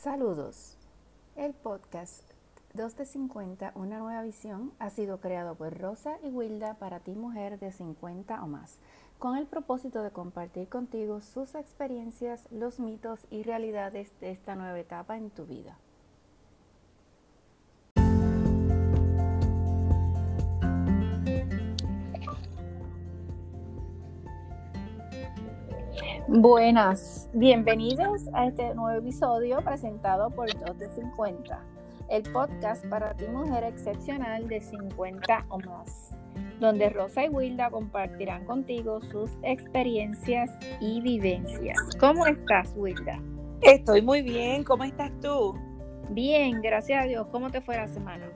Saludos. 0.00 0.76
El 1.34 1.54
podcast 1.54 2.22
2 2.74 2.96
de 2.98 3.04
50, 3.04 3.72
una 3.74 3.98
nueva 3.98 4.22
visión, 4.22 4.72
ha 4.78 4.90
sido 4.90 5.18
creado 5.18 5.56
por 5.56 5.76
Rosa 5.76 6.18
y 6.22 6.28
Wilda 6.28 6.74
para 6.74 7.00
ti 7.00 7.16
mujer 7.16 7.58
de 7.58 7.72
50 7.72 8.44
o 8.44 8.46
más, 8.46 8.78
con 9.18 9.36
el 9.36 9.48
propósito 9.48 10.04
de 10.04 10.12
compartir 10.12 10.68
contigo 10.68 11.20
sus 11.20 11.56
experiencias, 11.56 12.46
los 12.52 12.78
mitos 12.78 13.26
y 13.28 13.42
realidades 13.42 14.12
de 14.20 14.30
esta 14.30 14.54
nueva 14.54 14.78
etapa 14.78 15.16
en 15.16 15.30
tu 15.30 15.46
vida. 15.46 15.76
Buenas, 26.30 27.30
bienvenidos 27.32 28.28
a 28.34 28.48
este 28.48 28.74
nuevo 28.74 28.98
episodio 28.98 29.62
presentado 29.64 30.28
por 30.28 30.46
2 30.52 30.78
de 30.78 30.90
50, 30.90 31.58
el 32.10 32.22
podcast 32.24 32.84
para 32.88 33.14
ti 33.14 33.24
mujer 33.28 33.64
excepcional 33.64 34.46
de 34.46 34.60
50 34.60 35.46
o 35.48 35.58
más, 35.60 36.14
donde 36.60 36.90
Rosa 36.90 37.24
y 37.24 37.30
Wilda 37.30 37.70
compartirán 37.70 38.44
contigo 38.44 39.00
sus 39.00 39.30
experiencias 39.42 40.50
y 40.82 41.00
vivencias. 41.00 41.78
¿Cómo 41.98 42.26
estás, 42.26 42.74
Wilda? 42.76 43.18
Estoy 43.62 44.02
muy 44.02 44.20
bien, 44.20 44.64
¿cómo 44.64 44.84
estás 44.84 45.10
tú? 45.22 45.54
Bien, 46.10 46.60
gracias 46.60 47.04
a 47.04 47.06
Dios. 47.06 47.26
¿Cómo 47.28 47.50
te 47.50 47.62
fue 47.62 47.74
la 47.76 47.88
semana? 47.88 48.26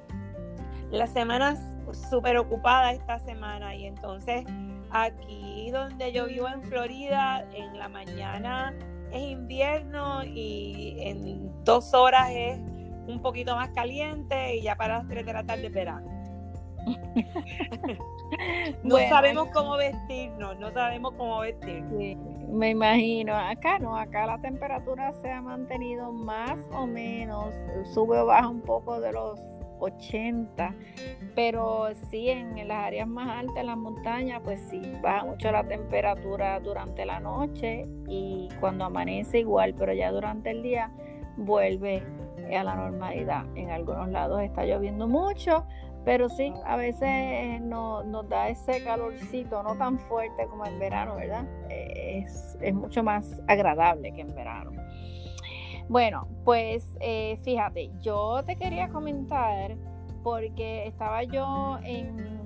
La 0.91 1.07
semana 1.07 1.59
súper 1.95 2.37
ocupada 2.39 2.93
esta 2.93 3.19
semana 3.19 3.75
y 3.75 3.87
entonces 3.87 4.45
Aquí 4.93 5.71
donde 5.71 6.13
yo 6.13 6.27
vivo 6.27 6.47
en 6.49 6.63
Florida, 6.65 7.47
en 7.55 7.79
la 7.79 7.89
mañana 7.89 8.75
es 9.11 9.23
invierno 9.23 10.23
y 10.23 10.97
en 11.01 11.65
dos 11.65 11.95
horas 11.95 12.29
es 12.31 12.59
un 13.07 13.19
poquito 13.23 13.57
más 13.57 13.71
caliente 13.71 14.57
y 14.57 14.63
ya 14.63 14.77
para 14.77 14.99
las 14.99 15.09
tres 15.09 15.25
de 15.25 15.33
la 15.33 15.45
tarde 15.45 15.69
es 15.69 15.73
verano. 15.73 16.11
no 18.83 18.99
sabemos 19.09 19.49
cómo 19.55 19.79
vestirnos, 19.79 20.59
no 20.59 20.71
sabemos 20.73 21.15
cómo 21.17 21.41
vestirnos. 21.41 22.19
me 22.51 22.71
imagino, 22.71 23.35
acá 23.35 23.79
no, 23.79 23.97
acá 23.97 24.27
la 24.27 24.39
temperatura 24.43 25.15
se 25.23 25.31
ha 25.31 25.41
mantenido 25.41 26.13
más 26.13 26.59
o 26.71 26.87
menos, 26.87 27.55
sube 27.95 28.19
o 28.19 28.27
baja 28.27 28.49
un 28.49 28.61
poco 28.61 29.01
de 29.01 29.13
los 29.13 29.41
80, 29.83 30.75
pero 31.35 31.89
sí 32.11 32.29
en 32.29 32.57
las 32.69 32.87
áreas 32.87 33.09
más 33.09 33.39
altas, 33.39 33.57
en 33.59 33.67
las 33.67 33.77
montañas, 33.77 34.41
pues 34.45 34.61
sí, 34.71 34.81
baja 35.03 35.25
mucho 35.25 35.51
la 35.51 35.65
temperatura 35.65 36.61
durante 36.61 37.05
la 37.05 37.21
noche 37.21 37.87
y 38.09 38.49
cuando 38.61 38.85
amanece 38.85 39.41
igual, 39.41 39.75
pero 39.75 39.93
ya 39.93 40.11
durante 40.11 40.51
el 40.51 40.63
día 40.63 40.93
vuelve 41.37 42.03
a 42.57 42.65
la 42.65 42.75
normalidad. 42.75 43.45
En 43.55 43.71
algunos 43.71 44.09
lados 44.09 44.43
está 44.43 44.65
lloviendo 44.65 45.09
mucho, 45.09 45.65
pero 46.05 46.29
sí, 46.29 46.53
a 46.65 46.77
veces 46.77 47.61
no, 47.63 48.03
nos 48.03 48.29
da 48.29 48.49
ese 48.49 48.83
calorcito, 48.83 49.63
no 49.63 49.77
tan 49.77 49.99
fuerte 49.99 50.47
como 50.47 50.67
en 50.67 50.79
verano, 50.79 51.17
¿verdad? 51.17 51.47
Es 51.69 52.75
mucho 52.75 53.03
más 53.03 53.41
agradable 53.47 54.13
que 54.13 54.21
en 54.21 54.35
verano. 54.35 54.73
Bueno, 55.89 56.29
pues 56.45 56.97
eh, 57.01 57.39
fíjate, 57.43 57.91
yo 58.01 58.43
te 58.45 58.57
quería 58.57 58.89
comentar 58.89 59.77
porque 60.23 60.87
estaba 60.87 61.25
yo 61.25 61.79
en, 61.85 62.41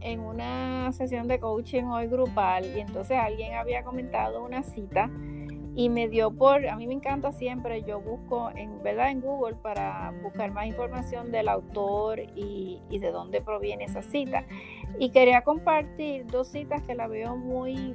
en 0.00 0.20
una 0.20 0.92
sesión 0.92 1.28
de 1.28 1.38
coaching 1.38 1.84
hoy 1.84 2.06
grupal 2.08 2.64
y 2.76 2.80
entonces 2.80 3.16
alguien 3.18 3.54
había 3.54 3.82
comentado 3.82 4.44
una 4.44 4.62
cita 4.62 5.10
y 5.76 5.90
me 5.90 6.08
dio 6.08 6.30
por, 6.30 6.66
a 6.66 6.74
mí 6.74 6.86
me 6.86 6.94
encanta 6.94 7.32
siempre, 7.32 7.82
yo 7.82 8.00
busco 8.00 8.50
en 8.56 8.82
verdad 8.82 9.10
en 9.10 9.20
Google 9.20 9.56
para 9.56 10.10
buscar 10.22 10.50
más 10.50 10.66
información 10.66 11.30
del 11.30 11.48
autor 11.48 12.20
y, 12.34 12.80
y, 12.88 12.98
de 12.98 13.10
dónde 13.10 13.42
proviene 13.42 13.84
esa 13.84 14.00
cita. 14.00 14.46
Y 14.98 15.10
quería 15.10 15.42
compartir 15.42 16.26
dos 16.28 16.48
citas 16.48 16.80
que 16.80 16.94
la 16.94 17.08
veo 17.08 17.36
muy 17.36 17.94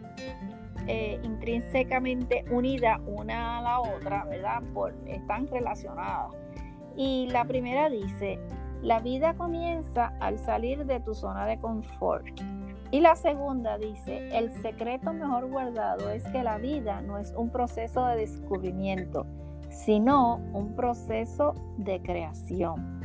eh, 0.87 1.19
intrínsecamente 1.23 2.43
unidas 2.49 2.99
una 3.05 3.59
a 3.59 3.61
la 3.61 3.79
otra, 3.81 4.25
¿verdad? 4.25 4.61
Por, 4.73 4.93
están 5.07 5.47
relacionadas. 5.47 6.33
Y 6.95 7.27
la 7.31 7.45
primera 7.45 7.89
dice, 7.89 8.39
la 8.81 8.99
vida 8.99 9.35
comienza 9.35 10.13
al 10.19 10.39
salir 10.39 10.85
de 10.85 10.99
tu 10.99 11.13
zona 11.13 11.45
de 11.45 11.59
confort. 11.59 12.27
Y 12.89 12.99
la 12.99 13.15
segunda 13.15 13.77
dice, 13.77 14.37
el 14.37 14.51
secreto 14.61 15.13
mejor 15.13 15.49
guardado 15.49 16.09
es 16.09 16.23
que 16.25 16.43
la 16.43 16.57
vida 16.57 17.01
no 17.01 17.17
es 17.17 17.33
un 17.37 17.49
proceso 17.49 18.05
de 18.07 18.17
descubrimiento, 18.17 19.25
sino 19.69 20.41
un 20.51 20.75
proceso 20.75 21.53
de 21.77 22.01
creación. 22.01 22.99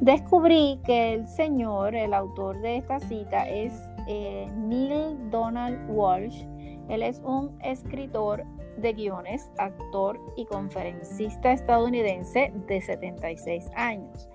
Descubrí 0.00 0.80
que 0.84 1.14
el 1.14 1.28
señor, 1.28 1.94
el 1.94 2.14
autor 2.14 2.60
de 2.62 2.78
esta 2.78 2.98
cita, 3.00 3.48
es 3.48 3.72
eh, 4.06 4.46
Neil 4.56 5.30
Donald 5.30 5.78
Walsh, 5.88 6.44
él 6.88 7.02
es 7.02 7.20
un 7.24 7.58
escritor 7.62 8.44
de 8.76 8.92
guiones, 8.92 9.50
actor 9.58 10.20
y 10.36 10.44
conferencista 10.46 11.52
estadounidense 11.52 12.52
de 12.66 12.80
76 12.80 13.70
años. 13.74 14.28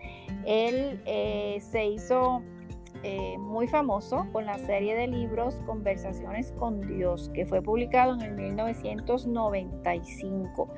Él 0.45 1.01
eh, 1.05 1.57
se 1.61 1.85
hizo 1.85 2.41
eh, 3.03 3.37
muy 3.37 3.67
famoso 3.67 4.27
con 4.31 4.45
la 4.45 4.57
serie 4.57 4.95
de 4.95 5.07
libros 5.07 5.55
Conversaciones 5.65 6.53
con 6.53 6.79
Dios, 6.81 7.29
que 7.33 7.45
fue 7.45 7.61
publicado 7.61 8.13
en 8.15 8.21
el 8.21 8.31
1995. 8.33 10.69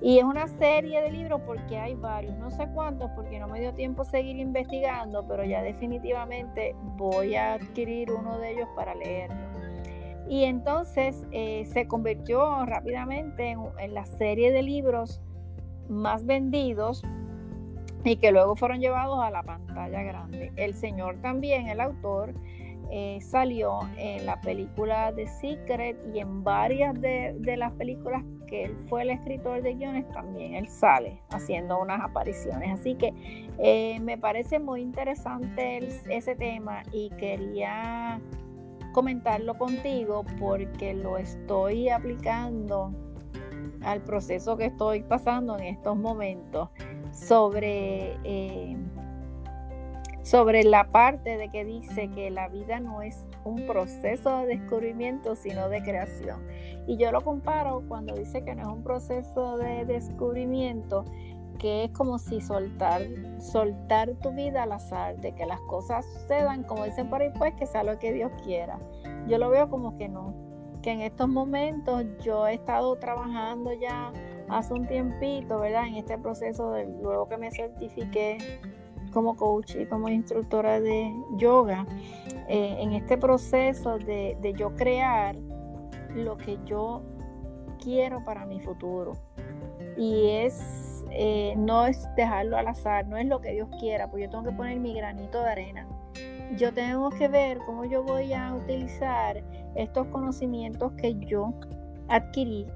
Y 0.00 0.18
es 0.18 0.24
una 0.24 0.46
serie 0.46 1.02
de 1.02 1.10
libros 1.10 1.40
porque 1.44 1.76
hay 1.76 1.96
varios, 1.96 2.38
no 2.38 2.50
sé 2.50 2.68
cuántos, 2.72 3.10
porque 3.16 3.40
no 3.40 3.48
me 3.48 3.60
dio 3.60 3.74
tiempo 3.74 4.04
seguir 4.04 4.36
investigando, 4.36 5.26
pero 5.26 5.44
ya 5.44 5.60
definitivamente 5.62 6.76
voy 6.96 7.34
a 7.34 7.54
adquirir 7.54 8.12
uno 8.12 8.38
de 8.38 8.52
ellos 8.52 8.68
para 8.76 8.94
leerlo. 8.94 9.47
Y 10.28 10.44
entonces 10.44 11.26
eh, 11.32 11.64
se 11.72 11.86
convirtió 11.86 12.66
rápidamente 12.66 13.50
en, 13.50 13.94
la 13.94 14.04
serie 14.04 14.52
de 14.52 14.62
libros 14.62 15.20
más 15.88 16.26
vendidos 16.26 17.02
y 18.04 18.16
que 18.16 18.30
luego 18.30 18.54
fueron 18.54 18.80
llevados 18.80 19.20
a 19.20 19.30
la 19.30 19.42
pantalla 19.42 20.02
grande. 20.02 20.52
El 20.56 20.74
señor 20.74 21.16
también, 21.22 21.68
el 21.68 21.80
autor, 21.80 22.34
eh, 22.90 23.18
salió 23.20 23.80
en 23.98 24.24
la 24.24 24.40
película 24.40 25.12
The 25.14 25.26
Secret 25.26 25.98
y 26.14 26.20
en 26.20 26.42
varias 26.42 26.98
de, 27.00 27.34
las 27.56 27.72
películas 27.72 28.22
que 28.46 28.64
él 28.64 28.76
fue 28.88 29.02
el 29.02 29.10
escritor 29.10 29.60
de 29.60 29.74
guiones, 29.74 30.10
también 30.12 30.54
él 30.54 30.68
sale 30.68 31.20
haciendo 31.28 31.80
unas 31.80 32.00
apariciones. 32.00 32.80
Así 32.80 32.94
que 32.94 33.12
eh, 33.58 34.00
me 34.00 34.16
parece 34.16 34.58
muy 34.58 34.80
interesante 34.80 35.86
ese 36.08 36.34
tema 36.34 36.82
y 36.90 37.10
quería 37.10 38.20
comentarlo 38.98 39.56
contigo 39.56 40.24
porque 40.40 40.92
lo 40.92 41.18
estoy 41.18 41.88
aplicando 41.88 42.92
al 43.82 44.00
proceso 44.02 44.56
que 44.56 44.64
estoy 44.64 45.04
pasando 45.04 45.56
en 45.56 45.66
estos 45.66 45.96
momentos 45.96 46.70
sobre, 47.12 48.18
eh, 48.24 48.76
sobre 50.24 50.64
la 50.64 50.90
parte 50.90 51.36
de 51.36 51.48
que 51.48 51.64
dice 51.64 52.10
que 52.10 52.28
la 52.30 52.48
vida 52.48 52.80
no 52.80 53.00
es 53.00 53.24
un 53.44 53.68
proceso 53.68 54.40
de 54.40 54.56
descubrimiento, 54.56 55.36
sino 55.36 55.68
de 55.68 55.80
creación. 55.80 56.44
Y 56.88 56.96
yo 56.96 57.12
lo 57.12 57.20
comparo 57.20 57.84
cuando 57.86 58.16
dice 58.16 58.42
que 58.42 58.56
no 58.56 58.62
es 58.62 58.68
un 58.68 58.82
proceso 58.82 59.58
de 59.58 59.84
descubrimiento, 59.84 61.04
que 61.58 61.84
es 61.84 61.90
como 61.90 62.18
si 62.18 62.40
soltar, 62.40 63.02
soltar 63.38 64.14
tu 64.22 64.30
vida 64.32 64.62
al 64.62 64.72
azar, 64.72 65.16
de 65.20 65.34
que 65.34 65.46
las 65.46 65.60
cosas 65.62 66.06
sucedan, 66.06 66.62
como 66.62 66.84
dicen 66.84 67.10
por 67.10 67.20
ahí, 67.20 67.30
pues 67.36 67.54
que 67.54 67.66
sea 67.66 67.82
lo 67.82 67.98
que 67.98 68.12
Dios 68.12 68.30
quiera. 68.44 68.78
Yo 69.26 69.38
lo 69.38 69.50
veo 69.50 69.68
como 69.68 69.96
que 69.96 70.08
no, 70.08 70.34
que 70.82 70.92
en 70.92 71.00
estos 71.00 71.28
momentos 71.28 72.04
yo 72.22 72.46
he 72.46 72.54
estado 72.54 72.96
trabajando 72.96 73.72
ya 73.72 74.12
hace 74.48 74.72
un 74.72 74.86
tiempito, 74.86 75.58
¿verdad? 75.58 75.86
En 75.86 75.96
este 75.96 76.16
proceso 76.18 76.70
de 76.72 76.86
luego 76.86 77.28
que 77.28 77.36
me 77.36 77.50
certifiqué 77.50 78.38
como 79.12 79.36
coach 79.36 79.74
y 79.74 79.86
como 79.86 80.08
instructora 80.08 80.80
de 80.80 81.12
yoga, 81.36 81.86
eh, 82.48 82.76
en 82.78 82.92
este 82.92 83.18
proceso 83.18 83.98
de, 83.98 84.36
de 84.40 84.52
yo 84.52 84.74
crear 84.76 85.36
lo 86.14 86.36
que 86.36 86.58
yo 86.64 87.02
quiero 87.82 88.24
para 88.24 88.46
mi 88.46 88.60
futuro. 88.60 89.12
Y 89.96 90.28
es 90.30 90.87
eh, 91.20 91.54
no 91.56 91.84
es 91.84 92.08
dejarlo 92.14 92.56
al 92.56 92.68
azar, 92.68 93.04
no 93.08 93.16
es 93.16 93.26
lo 93.26 93.40
que 93.40 93.50
Dios 93.50 93.68
quiera, 93.80 94.08
pues 94.08 94.22
yo 94.22 94.30
tengo 94.30 94.44
que 94.44 94.52
poner 94.52 94.78
mi 94.78 94.94
granito 94.94 95.42
de 95.42 95.50
arena. 95.50 95.88
Yo 96.56 96.72
tengo 96.72 97.10
que 97.10 97.26
ver 97.26 97.58
cómo 97.66 97.84
yo 97.84 98.04
voy 98.04 98.32
a 98.32 98.54
utilizar 98.54 99.42
estos 99.74 100.06
conocimientos 100.06 100.92
que 100.92 101.16
yo 101.26 101.54
adquirí 102.06 102.66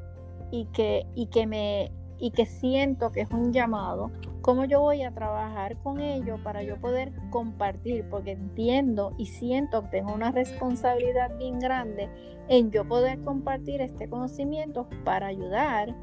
y 0.50 0.65
que, 0.73 1.06
y 1.15 1.27
que 1.27 1.47
me 1.47 1.93
y 2.19 2.33
que 2.33 2.47
siento 2.47 3.11
que 3.12 3.23
es 3.23 3.31
un 3.31 3.53
llamado, 3.53 4.11
cómo 4.43 4.65
yo 4.65 4.81
voy 4.81 5.03
a 5.03 5.12
trabajar 5.12 5.77
con 5.79 6.00
ello 6.00 6.37
para 6.43 6.65
yo 6.65 6.81
poder 6.81 7.12
compartir, 7.31 8.09
porque 8.11 8.33
entiendo 8.33 9.12
y 9.19 9.27
siento 9.27 9.83
que 9.83 9.99
tengo 9.99 10.15
una 10.15 10.33
responsabilidad 10.33 11.37
bien 11.37 11.59
grande 11.61 12.09
en 12.49 12.73
yo 12.73 12.87
poder 12.87 13.21
compartir 13.23 13.81
este 13.81 14.09
conocimiento 14.09 14.89
para 15.05 15.29
ayudar 15.29 15.97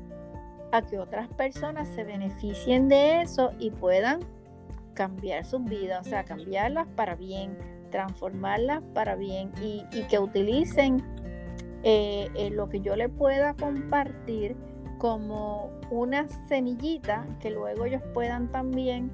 a 0.72 0.82
que 0.82 1.00
otras 1.00 1.28
personas 1.30 1.88
se 1.90 2.04
beneficien 2.04 2.88
de 2.88 3.22
eso 3.22 3.52
y 3.60 3.72
puedan 3.72 4.20
cambiar 4.94 5.46
sus 5.46 5.64
vidas, 5.64 6.06
o 6.06 6.10
sea, 6.10 6.24
cambiarlas 6.24 6.88
para 6.96 7.16
bien, 7.16 7.58
transformarlas 7.90 8.82
para 8.94 9.16
bien 9.16 9.52
y, 9.62 9.84
que 10.10 10.20
utilicen 10.20 11.04
eh, 11.84 12.30
eh, 12.36 12.50
lo 12.50 12.70
que 12.70 12.82
yo 12.82 12.96
le 12.96 13.10
pueda 13.10 13.54
compartir 13.54 14.56
como 14.98 15.72
una 15.90 16.28
semillita 16.48 17.26
que 17.40 17.50
luego 17.50 17.86
ellos 17.86 18.02
puedan 18.14 18.52
también 18.52 19.12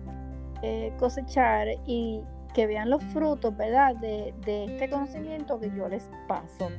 eh, 0.62 0.92
cosechar 0.98 1.68
y 1.86 2.22
que 2.56 2.66
vean 2.66 2.90
los 2.90 3.04
frutos, 3.04 3.56
¿verdad? 3.56 3.96
De, 3.98 4.34
este 4.46 4.90
conocimiento 4.90 5.60
que 5.60 5.70
yo 5.76 5.88
les 5.88 6.10
paso. 6.28 6.70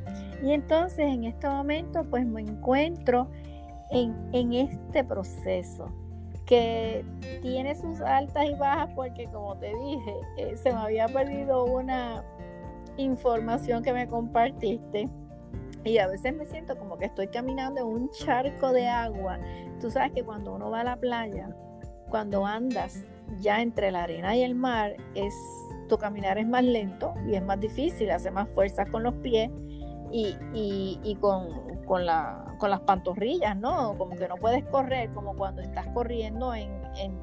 Y 0.43 0.52
entonces 0.52 1.06
en 1.06 1.25
este 1.25 1.49
momento 1.49 2.02
pues 2.11 2.26
me 2.26 2.40
encuentro 2.40 3.31
en, 3.91 4.53
este 4.53 5.05
proceso 5.05 5.88
que 6.47 7.05
tiene 7.43 7.75
sus 7.75 8.00
altas 8.00 8.44
y 8.49 8.55
bajas 8.55 8.91
porque 8.94 9.27
como 9.27 9.56
te 9.56 9.75
dije, 9.75 10.15
eh, 10.37 10.56
se 10.56 10.73
me 10.73 10.79
había 10.79 11.09
perdido 11.09 11.65
una 11.65 12.23
información 12.97 13.83
que 13.83 13.93
me 13.93 14.06
compartiste 14.06 15.09
y 15.85 15.99
a 15.99 16.06
veces 16.09 16.35
me 16.35 16.44
siento 16.47 16.77
como 16.77 16.99
que 16.99 17.06
estoy 17.06 17.29
caminando 17.29 17.81
en 17.81 17.87
un 17.87 18.11
charco 18.11 18.73
de 18.73 18.87
agua. 18.87 19.38
Tú 19.81 19.91
sabes 19.91 20.12
que 20.12 20.25
cuando 20.25 20.55
uno 20.55 20.71
va 20.71 20.81
a 20.81 20.85
la 20.85 20.97
playa, 20.97 21.50
cuando 22.11 22.47
andas 22.47 23.05
ya 23.41 23.61
entre 23.61 23.91
la 23.91 24.05
arena 24.05 24.37
y 24.37 24.43
el 24.43 24.55
mar, 24.55 24.97
es 25.15 25.35
tu 25.88 25.99
caminar 25.99 26.38
es 26.38 26.47
más 26.47 26.65
lento 26.65 27.15
y 27.27 27.35
es 27.35 27.43
más 27.43 27.61
difícil, 27.61 28.11
hace 28.11 28.31
más 28.31 28.49
fuerza 28.50 28.87
con 28.87 29.03
los 29.03 29.15
pies 29.15 29.50
y, 30.11 30.37
y 31.03 31.17
con, 31.17 31.49
con, 31.87 32.05
con 32.58 32.70
las 32.70 32.81
pantorrillas, 32.81 33.56
¿no? 33.56 33.97
Como 33.97 34.17
que 34.17 34.29
no 34.29 34.37
puedes 34.37 34.64
correr 34.67 35.11
como 35.12 35.35
cuando 35.35 35.62
estás 35.62 35.87
corriendo 35.88 36.55
en, 36.55 36.76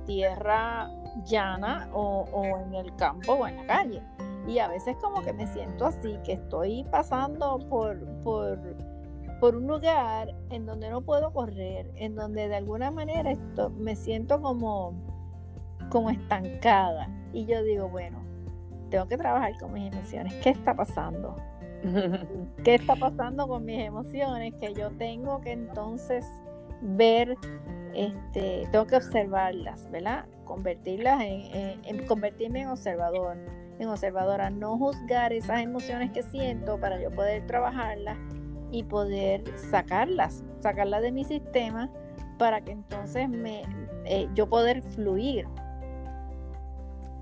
tierra 0.06 0.90
llana 1.26 1.90
o, 1.94 2.28
en 2.66 2.76
el 2.76 2.96
campo 2.96 3.34
o 3.34 3.48
en 3.48 3.58
la 3.58 3.66
calle. 3.66 4.02
Y 4.48 4.60
a 4.60 4.68
veces 4.68 4.96
como 5.02 5.22
que 5.22 5.34
me 5.34 5.48
siento 5.48 5.86
así, 5.86 6.18
que 6.24 6.34
estoy 6.34 6.84
pasando 6.92 7.60
por, 7.70 7.98
por, 8.24 9.56
un 9.56 9.68
lugar 9.68 10.34
en 10.52 10.66
donde 10.66 10.90
no 10.90 11.02
puedo 11.02 11.34
correr, 11.34 11.92
en 11.96 12.16
donde 12.16 12.48
de 12.48 12.56
alguna 12.56 12.92
manera 12.92 13.32
esto, 13.32 13.70
me 13.72 13.96
siento 13.96 14.42
como 14.42 16.10
estancada. 16.10 17.10
Y 17.34 17.46
yo 17.46 17.64
digo, 17.64 17.90
bueno, 17.90 18.24
tengo 18.90 19.08
que 19.08 19.18
trabajar 19.18 19.58
con 19.60 19.74
mis 19.74 19.92
emociones. 19.92 20.34
¿Qué 20.36 20.52
está 20.52 20.76
pasando? 20.76 21.36
¿Qué 22.64 22.76
está 22.76 22.96
pasando 22.96 23.48
con 23.48 23.66
mis 23.66 23.80
emociones? 23.80 24.54
Que 24.60 24.74
yo 24.74 24.92
tengo 24.92 25.42
que 25.42 25.52
entonces 25.52 26.26
ver, 26.82 27.36
este, 27.94 28.68
tengo 28.72 28.86
que 28.86 28.96
observarlas, 28.96 29.90
¿verdad? 29.92 30.26
Convertirlas 30.46 31.22
en, 31.22 32.06
convertirme 32.06 32.62
en 32.62 32.70
observador, 32.70 33.38
en 33.80 33.88
observadora, 33.88 34.50
no 34.50 34.78
juzgar 34.78 35.34
esas 35.34 35.62
emociones 35.62 36.12
que 36.12 36.24
siento 36.24 36.80
para 36.80 37.02
yo 37.02 37.12
poder 37.12 37.46
trabajarlas 37.48 38.18
y 38.72 38.84
poder 38.84 39.44
sacarlas, 39.58 40.44
sacarlas 40.60 41.02
de 41.02 41.12
mi 41.12 41.24
sistema 41.24 41.90
para 42.38 42.62
que 42.62 42.72
entonces 42.72 43.30
me, 43.30 43.64
eh, 44.06 44.28
yo 44.34 44.50
poder 44.50 44.82
fluir 44.82 45.48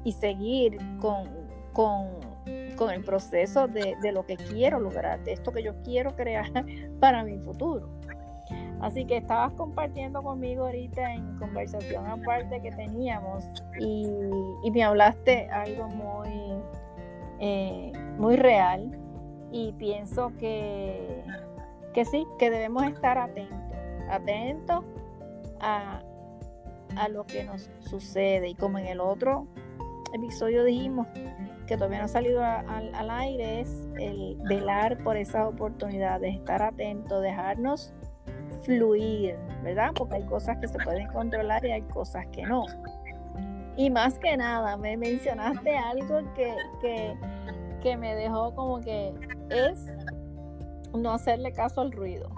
y 0.04 0.14
seguir 0.14 0.78
con, 1.00 1.28
con 1.74 2.31
con 2.76 2.92
el 2.92 3.04
proceso 3.04 3.68
de, 3.68 3.96
lo 4.12 4.26
que 4.26 4.38
quiero 4.38 4.80
lograr, 4.80 5.24
de 5.24 5.34
esto 5.34 5.52
que 5.52 5.64
yo 5.64 5.74
quiero 5.84 6.16
crear 6.16 6.52
para 7.00 7.24
mi 7.24 7.38
futuro. 7.40 7.90
Así 8.82 9.06
que 9.06 9.18
estabas 9.18 9.54
compartiendo 9.54 10.24
conmigo 10.24 10.66
ahorita 10.66 11.14
en 11.14 11.38
conversación 11.38 12.06
aparte 12.08 12.62
que 12.62 12.72
teníamos 12.72 13.46
y, 13.80 14.08
me 14.72 14.84
hablaste 14.84 15.48
algo 15.50 15.88
muy, 15.88 16.60
eh, 17.40 17.92
muy 18.18 18.36
real 18.38 18.92
y 19.52 19.74
pienso 19.74 20.32
que, 20.40 21.24
que 21.94 22.06
sí, 22.06 22.26
que 22.40 22.50
debemos 22.50 22.84
estar 22.84 23.20
atentos, 23.20 23.60
atentos 24.10 24.84
a, 25.60 26.02
a 26.98 27.08
lo 27.10 27.26
que 27.26 27.44
nos 27.44 27.70
sucede 27.82 28.50
y 28.50 28.56
como 28.56 28.80
en 28.80 28.88
el 28.88 29.00
otro 29.00 29.48
episodio 30.14 30.64
dijimos, 30.64 31.08
que 31.68 31.76
todavía 31.76 32.00
no 32.00 32.06
ha 32.06 32.10
salido 32.10 32.44
al 32.44 33.10
aire 33.12 33.62
es 33.62 33.88
el 34.00 34.38
velar 34.48 34.98
por 35.04 35.18
esas 35.18 35.48
oportunidades, 35.48 36.36
estar 36.36 36.62
atento, 36.62 37.22
dejarnos 37.22 37.94
fluir, 38.64 39.38
¿verdad? 39.64 39.92
Porque 39.96 40.16
hay 40.16 40.26
cosas 40.26 40.58
que 40.58 40.68
se 40.68 40.78
pueden 40.80 41.08
controlar 41.08 41.66
y 41.66 41.72
hay 41.72 41.82
cosas 41.84 42.26
que 42.28 42.44
no. 42.44 42.66
Y 43.78 43.90
más 43.90 44.20
que 44.20 44.36
nada, 44.38 44.78
me 44.78 44.98
mencionaste 44.98 45.76
algo 45.76 46.22
que, 46.36 46.56
que, 47.82 47.98
me 47.98 48.16
dejó 48.16 48.54
como 48.54 48.80
que 48.82 49.14
es 49.50 49.88
no 50.94 51.12
hacerle 51.12 51.52
caso 51.54 51.82
al 51.82 51.92
ruido, 51.92 52.30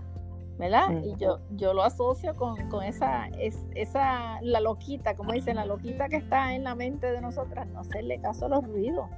¿verdad? 0.58 1.02
Y 1.04 1.16
yo, 1.18 1.40
yo 1.52 1.74
lo 1.74 1.84
asocio 1.84 2.36
con, 2.36 2.84
esa, 2.84 3.28
es, 3.40 3.58
esa, 3.76 4.40
la 4.42 4.60
loquita, 4.60 5.16
como 5.16 5.32
dicen, 5.34 5.56
la 5.56 5.66
loquita 5.66 6.10
que 6.10 6.18
está 6.18 6.54
en 6.54 6.64
la 6.64 6.76
mente 6.76 7.12
de 7.12 7.22
nosotras, 7.22 7.68
no 7.68 7.80
hacerle 7.80 8.20
caso 8.20 8.46
a 8.46 8.50
los 8.50 8.68
ruidos 8.68 9.10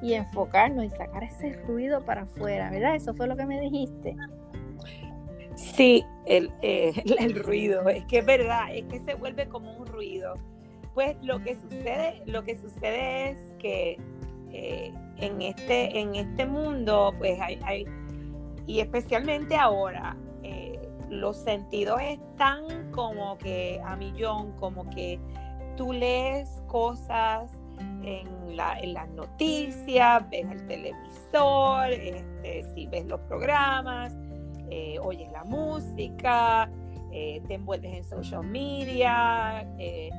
y 0.00 0.14
enfocarnos 0.14 0.84
y 0.84 0.90
sacar 0.90 1.24
ese 1.24 1.52
ruido 1.66 2.04
para 2.04 2.22
afuera, 2.22 2.70
¿verdad? 2.70 2.94
Eso 2.94 3.14
fue 3.14 3.26
lo 3.26 3.36
que 3.36 3.46
me 3.46 3.60
dijiste. 3.60 4.16
Sí, 5.56 6.04
el, 6.26 6.52
eh, 6.62 6.92
el, 7.18 7.34
ruido, 7.34 7.88
es 7.88 8.04
que 8.06 8.18
es 8.18 8.26
verdad, 8.26 8.72
es 8.72 8.84
que 8.84 9.00
se 9.00 9.14
vuelve 9.14 9.48
como 9.48 9.72
un 9.76 9.86
ruido. 9.86 10.34
Pues 10.94 11.16
lo 11.22 11.42
que 11.42 11.54
sucede, 11.56 12.22
lo 12.26 12.44
que 12.44 12.56
sucede 12.56 13.30
es 13.30 13.38
que 13.58 13.98
eh, 14.50 14.92
en, 15.18 15.42
este, 15.42 15.98
en 15.98 16.14
este 16.14 16.46
mundo, 16.46 17.12
pues 17.18 17.40
hay, 17.40 17.58
hay 17.64 17.86
y 18.66 18.80
especialmente 18.80 19.56
ahora, 19.56 20.16
los 21.10 21.36
sentidos 21.36 22.00
están 22.02 22.90
como 22.92 23.38
que 23.38 23.80
a 23.84 23.96
millón, 23.96 24.52
como 24.52 24.88
que 24.90 25.18
tú 25.76 25.92
lees 25.92 26.62
cosas 26.66 27.50
en, 28.02 28.56
la, 28.56 28.78
en 28.80 28.94
las 28.94 29.08
noticias, 29.10 30.28
ves 30.30 30.46
el 30.50 30.66
televisor, 30.66 31.90
este, 31.92 32.64
si 32.74 32.86
ves 32.86 33.06
los 33.06 33.20
programas, 33.20 34.14
eh, 34.70 34.98
oyes 35.00 35.30
la 35.32 35.44
música, 35.44 36.70
eh, 37.12 37.40
te 37.46 37.54
envuelves 37.54 37.94
en 37.94 38.04
social 38.04 38.44
media, 38.44 39.66
eh, 39.78 40.10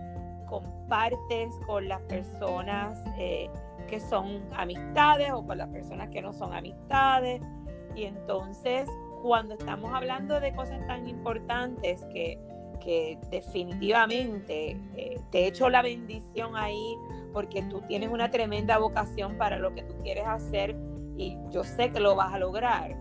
compartes 0.48 1.54
con 1.68 1.88
las 1.88 2.02
personas 2.02 3.00
que 3.16 4.00
son 4.00 4.42
amistades 4.56 5.32
o 5.32 5.46
con 5.46 5.58
las 5.58 5.70
personas 5.70 6.10
que 6.10 6.22
no 6.22 6.34
son 6.34 6.54
amistades. 6.54 7.42
Y 7.96 8.06
entonces, 8.06 8.90
cuando 9.22 9.56
estamos 9.56 9.94
hablando 9.94 10.40
de 10.40 10.54
cosas 10.54 10.86
tan 10.88 11.08
importantes 11.08 12.06
que, 12.14 12.40
que 12.84 13.18
definitivamente 13.30 14.80
te 15.32 15.48
echo 15.48 15.70
la 15.70 15.82
bendición 15.82 16.56
ahí 16.56 16.96
porque 17.34 17.62
tú 17.64 17.82
tienes 17.88 18.10
una 18.10 18.32
tremenda 18.32 18.78
vocación 18.78 19.38
para 19.38 19.58
lo 19.58 19.74
que 19.74 19.84
tú 19.84 19.96
quieres 20.02 20.26
hacer 20.26 20.76
y 21.18 21.38
yo 21.52 21.64
sé 21.64 21.92
que 21.92 22.00
lo 22.00 22.16
vas 22.16 22.34
a 22.34 22.40
lograr. 22.40 22.96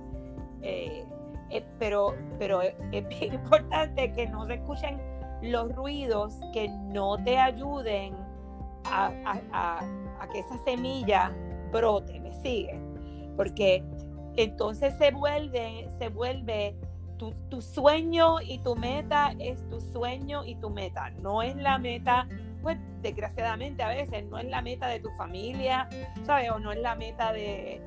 Eh, 0.63 1.05
eh, 1.51 1.65
pero 1.79 2.15
pero 2.39 2.61
es, 2.61 2.75
bien 2.91 3.35
importante 3.35 4.13
que 4.13 4.27
no 4.27 4.47
se 4.47 4.55
escuchen 4.55 5.01
los 5.43 5.75
ruidos 5.75 6.37
que 6.53 6.69
no 6.69 7.17
te 7.23 7.39
ayuden 7.39 8.15
a, 8.85 9.81
que 10.33 10.41
esa 10.41 10.59
semilla 10.65 11.33
brote, 11.71 12.19
¿me 12.21 12.35
sigue? 12.35 12.79
Porque 13.37 13.85
entonces 14.43 14.95
se 14.99 15.11
vuelve, 15.11 15.89
se 15.99 16.09
vuelve 16.09 16.77
tu, 17.19 17.61
sueño 17.61 18.41
y 18.41 18.59
tu 18.59 18.77
meta 18.77 19.35
es 19.41 19.69
tu 19.69 19.81
sueño 19.81 20.45
y 20.45 20.55
tu 20.57 20.71
meta, 20.71 21.11
no 21.11 21.43
es 21.43 21.57
la 21.57 21.79
meta 21.79 22.29
pues 22.63 22.79
desgraciadamente 23.03 23.83
a 23.83 23.89
veces 23.89 24.25
no 24.27 24.39
es 24.39 24.47
la 24.47 24.63
meta 24.63 24.89
de 24.89 25.01
tu 25.01 25.11
familia, 25.11 25.89
¿sabes? 26.25 26.51
O 26.51 26.59
no 26.59 26.73
es 26.73 26.79
la 26.79 26.95
meta 26.95 27.33
de, 27.33 27.81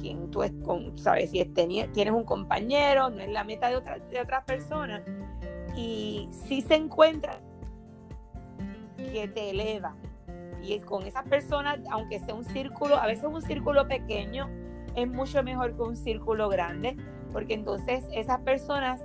quien 0.00 0.30
tú 0.30 0.42
es 0.42 0.52
con, 0.64 0.98
¿sabes? 0.98 1.30
Si 1.30 1.44
tienes 1.44 2.12
un 2.12 2.24
compañero, 2.24 3.10
no 3.10 3.20
es 3.20 3.30
la 3.30 3.44
meta 3.44 3.68
de, 3.68 3.76
otra, 3.76 3.98
de 3.98 4.20
otras 4.20 4.44
personas. 4.44 5.02
Y 5.76 6.28
si 6.30 6.60
se 6.62 6.74
encuentra 6.74 7.40
que 8.96 9.28
te 9.28 9.50
eleva. 9.50 9.94
Y 10.62 10.78
con 10.80 11.04
esas 11.06 11.24
personas, 11.24 11.80
aunque 11.90 12.20
sea 12.20 12.34
un 12.34 12.44
círculo, 12.44 12.96
a 12.96 13.06
veces 13.06 13.24
un 13.24 13.42
círculo 13.42 13.88
pequeño 13.88 14.48
es 14.94 15.08
mucho 15.08 15.42
mejor 15.42 15.74
que 15.74 15.82
un 15.82 15.96
círculo 15.96 16.48
grande, 16.48 16.96
porque 17.32 17.54
entonces 17.54 18.04
esas 18.12 18.40
personas 18.40 19.04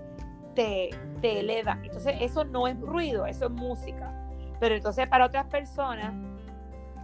te, 0.55 0.89
te 1.21 1.39
elevan. 1.39 1.83
Entonces 1.83 2.15
eso 2.19 2.43
no 2.43 2.67
es 2.67 2.79
ruido, 2.79 3.25
eso 3.25 3.45
es 3.45 3.51
música. 3.51 4.13
Pero 4.59 4.75
entonces 4.75 5.07
para 5.07 5.25
otras 5.25 5.45
personas 5.47 6.13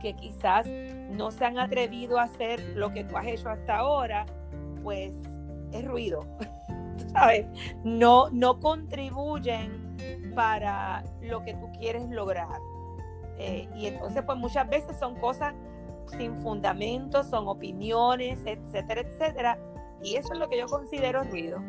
que 0.01 0.13
quizás 0.15 0.67
no 1.11 1.31
se 1.31 1.45
han 1.45 1.57
atrevido 1.57 2.19
a 2.19 2.23
hacer 2.23 2.59
lo 2.75 2.91
que 2.91 3.05
tú 3.05 3.15
has 3.15 3.25
hecho 3.27 3.49
hasta 3.49 3.77
ahora, 3.77 4.25
pues 4.83 5.15
es 5.71 5.85
ruido, 5.85 6.25
¿sabes? 7.13 7.47
No, 7.83 8.29
no 8.31 8.59
contribuyen 8.59 9.95
para 10.35 11.03
lo 11.21 11.43
que 11.43 11.53
tú 11.53 11.71
quieres 11.79 12.09
lograr. 12.09 12.59
Eh, 13.37 13.67
y 13.75 13.87
entonces, 13.87 14.23
pues 14.25 14.37
muchas 14.37 14.67
veces 14.69 14.97
son 14.99 15.15
cosas 15.15 15.53
sin 16.07 16.39
fundamento, 16.41 17.23
son 17.23 17.47
opiniones, 17.47 18.39
etcétera, 18.45 19.01
etcétera. 19.01 19.57
Y 20.03 20.15
eso 20.17 20.33
es 20.33 20.39
lo 20.39 20.49
que 20.49 20.57
yo 20.57 20.67
considero 20.67 21.23
ruido. 21.23 21.63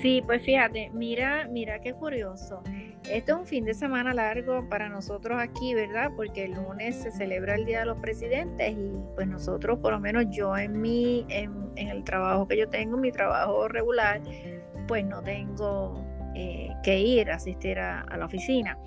Sí, 0.00 0.22
pues 0.24 0.42
fíjate, 0.42 0.90
mira, 0.94 1.46
mira 1.48 1.78
qué 1.80 1.92
curioso. 1.92 2.62
Este 3.08 3.32
es 3.32 3.38
un 3.38 3.46
fin 3.46 3.64
de 3.64 3.74
semana 3.74 4.14
largo 4.14 4.68
para 4.68 4.88
nosotros 4.88 5.38
aquí, 5.38 5.74
¿verdad? 5.74 6.10
Porque 6.16 6.44
el 6.44 6.52
lunes 6.52 6.96
se 6.96 7.10
celebra 7.10 7.54
el 7.54 7.66
Día 7.66 7.80
de 7.80 7.86
los 7.86 7.98
Presidentes 7.98 8.72
y 8.72 8.92
pues 9.14 9.26
nosotros, 9.26 9.78
por 9.78 9.92
lo 9.92 10.00
menos 10.00 10.26
yo 10.30 10.56
en 10.56 10.80
mi, 10.80 11.26
en, 11.28 11.70
el 11.76 12.04
trabajo 12.04 12.46
que 12.46 12.56
yo 12.56 12.68
tengo, 12.68 12.96
mi 12.96 13.12
trabajo 13.12 13.68
regular, 13.68 14.20
pues 14.86 15.04
no 15.04 15.22
tengo 15.22 16.02
eh, 16.34 16.70
que 16.82 16.98
ir 16.98 17.30
a 17.30 17.36
asistir 17.36 17.78
a, 17.78 18.04
la 18.16 18.24
oficina. 18.24 18.78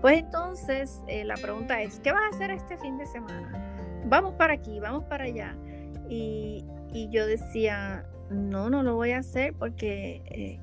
Pues 0.00 0.18
entonces 0.18 1.02
eh, 1.06 1.24
la 1.24 1.34
pregunta 1.34 1.82
es, 1.82 1.98
¿qué 2.00 2.12
vas 2.12 2.22
a 2.32 2.36
hacer 2.36 2.50
este 2.50 2.76
fin 2.78 2.98
de 2.98 3.06
semana? 3.06 3.75
Vamos 4.06 4.34
para 4.34 4.54
aquí, 4.54 4.80
vamos 4.80 5.04
para 5.04 5.24
allá. 5.24 5.56
Y, 6.08 6.64
y 6.92 7.08
yo 7.10 7.26
decía, 7.26 8.06
no, 8.30 8.70
no 8.70 8.82
lo 8.82 8.94
voy 8.94 9.12
a 9.12 9.18
hacer 9.18 9.54
porque 9.54 10.22
eh, 10.26 10.60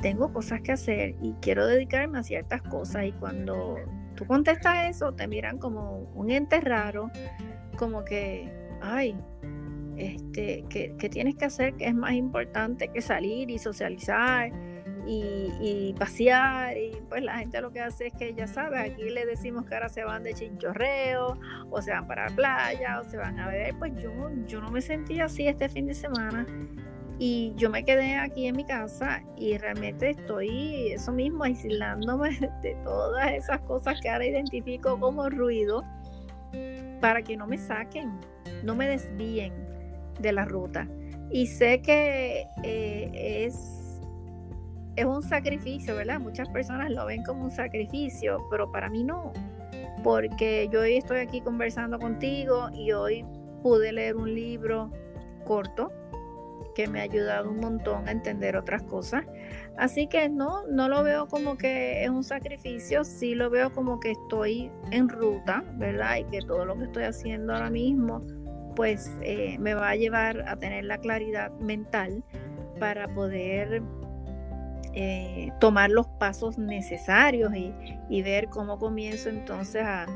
tengo 0.00 0.32
cosas 0.32 0.60
que 0.60 0.72
hacer 0.72 1.16
y 1.20 1.34
quiero 1.40 1.66
dedicarme 1.66 2.18
a 2.18 2.22
ciertas 2.22 2.62
cosas. 2.62 3.06
Y 3.06 3.12
cuando 3.12 3.76
tú 4.14 4.26
contestas 4.26 4.88
eso, 4.90 5.12
te 5.12 5.26
miran 5.26 5.58
como 5.58 6.10
un 6.14 6.30
ente 6.30 6.60
raro, 6.60 7.10
como 7.76 8.04
que, 8.04 8.52
ay, 8.80 9.16
este, 9.96 10.64
que, 10.68 10.94
que 10.96 11.08
tienes 11.08 11.34
que 11.34 11.46
hacer 11.46 11.74
que 11.74 11.86
es 11.86 11.94
más 11.94 12.12
importante 12.12 12.88
que 12.88 13.00
salir 13.00 13.50
y 13.50 13.58
socializar 13.58 14.52
y, 15.10 15.94
pasear 15.98 16.76
y 16.76 16.92
pues 17.08 17.22
la 17.22 17.38
gente 17.38 17.60
lo 17.60 17.72
que 17.72 17.80
hace 17.80 18.08
es 18.08 18.12
que 18.14 18.34
ya 18.34 18.46
sabes, 18.46 18.92
aquí 18.92 19.08
le 19.08 19.24
decimos 19.24 19.64
que 19.64 19.74
ahora 19.74 19.88
se 19.88 20.04
van 20.04 20.22
de 20.22 20.34
chinchorreo 20.34 21.38
o 21.70 21.82
se 21.82 21.92
van 21.92 22.06
para 22.06 22.28
la 22.28 22.36
playa 22.36 23.00
o 23.00 23.04
se 23.04 23.16
van 23.16 23.38
a 23.40 23.48
beber, 23.48 23.74
pues 23.78 23.92
yo, 23.96 24.12
yo 24.46 24.60
no 24.60 24.70
me 24.70 24.80
sentía 24.80 25.24
así 25.24 25.48
este 25.48 25.68
fin 25.68 25.86
de 25.86 25.94
semana 25.94 26.46
y 27.18 27.52
yo 27.56 27.70
me 27.70 27.84
quedé 27.84 28.16
aquí 28.16 28.46
en 28.46 28.56
mi 28.56 28.64
casa 28.64 29.22
y 29.36 29.56
realmente 29.58 30.10
estoy 30.10 30.92
eso 30.92 31.12
mismo 31.12 31.44
aislándome 31.44 32.30
de 32.62 32.76
todas 32.84 33.32
esas 33.32 33.60
cosas 33.62 34.00
que 34.00 34.08
ahora 34.08 34.26
identifico 34.26 35.00
como 35.00 35.28
ruido 35.30 35.84
para 37.00 37.22
que 37.22 37.36
no 37.36 37.46
me 37.46 37.58
saquen, 37.58 38.20
no 38.62 38.74
me 38.74 38.88
desvíen 38.88 39.52
de 40.20 40.32
la 40.32 40.44
ruta. 40.44 40.88
Y 41.30 41.46
sé 41.46 41.82
que 41.82 42.46
eh, 42.64 43.44
es 43.44 43.77
es 44.98 45.04
un 45.04 45.22
sacrificio, 45.22 45.94
¿verdad? 45.94 46.18
Muchas 46.20 46.48
personas 46.48 46.90
lo 46.90 47.06
ven 47.06 47.22
como 47.22 47.44
un 47.44 47.50
sacrificio, 47.50 48.46
pero 48.50 48.70
para 48.72 48.90
mí 48.90 49.04
no, 49.04 49.32
porque 50.02 50.68
yo 50.72 50.80
hoy 50.80 50.96
estoy 50.96 51.20
aquí 51.20 51.40
conversando 51.40 51.98
contigo 51.98 52.68
y 52.74 52.92
hoy 52.92 53.24
pude 53.62 53.92
leer 53.92 54.16
un 54.16 54.34
libro 54.34 54.90
corto 55.44 55.92
que 56.74 56.86
me 56.86 57.00
ha 57.00 57.04
ayudado 57.04 57.50
un 57.50 57.58
montón 57.60 58.08
a 58.08 58.12
entender 58.12 58.56
otras 58.56 58.82
cosas. 58.84 59.24
Así 59.76 60.06
que 60.06 60.28
no, 60.28 60.66
no 60.66 60.88
lo 60.88 61.02
veo 61.02 61.26
como 61.26 61.56
que 61.56 62.04
es 62.04 62.10
un 62.10 62.24
sacrificio, 62.24 63.04
sí 63.04 63.34
lo 63.34 63.50
veo 63.50 63.72
como 63.72 64.00
que 64.00 64.12
estoy 64.12 64.70
en 64.90 65.08
ruta, 65.08 65.64
¿verdad? 65.74 66.18
Y 66.18 66.24
que 66.24 66.40
todo 66.40 66.64
lo 66.64 66.76
que 66.76 66.84
estoy 66.84 67.04
haciendo 67.04 67.52
ahora 67.52 67.70
mismo, 67.70 68.24
pues 68.74 69.12
eh, 69.22 69.56
me 69.58 69.74
va 69.74 69.90
a 69.90 69.96
llevar 69.96 70.44
a 70.48 70.56
tener 70.56 70.84
la 70.84 70.98
claridad 70.98 71.50
mental 71.58 72.22
para 72.78 73.08
poder 73.08 73.82
eh, 74.94 75.52
tomar 75.60 75.90
los 75.90 76.06
pasos 76.06 76.58
necesarios 76.58 77.52
y, 77.54 78.22
ver 78.22 78.48
cómo 78.48 78.78
comienzo 78.78 79.28
entonces 79.28 79.82
a, 79.84 80.06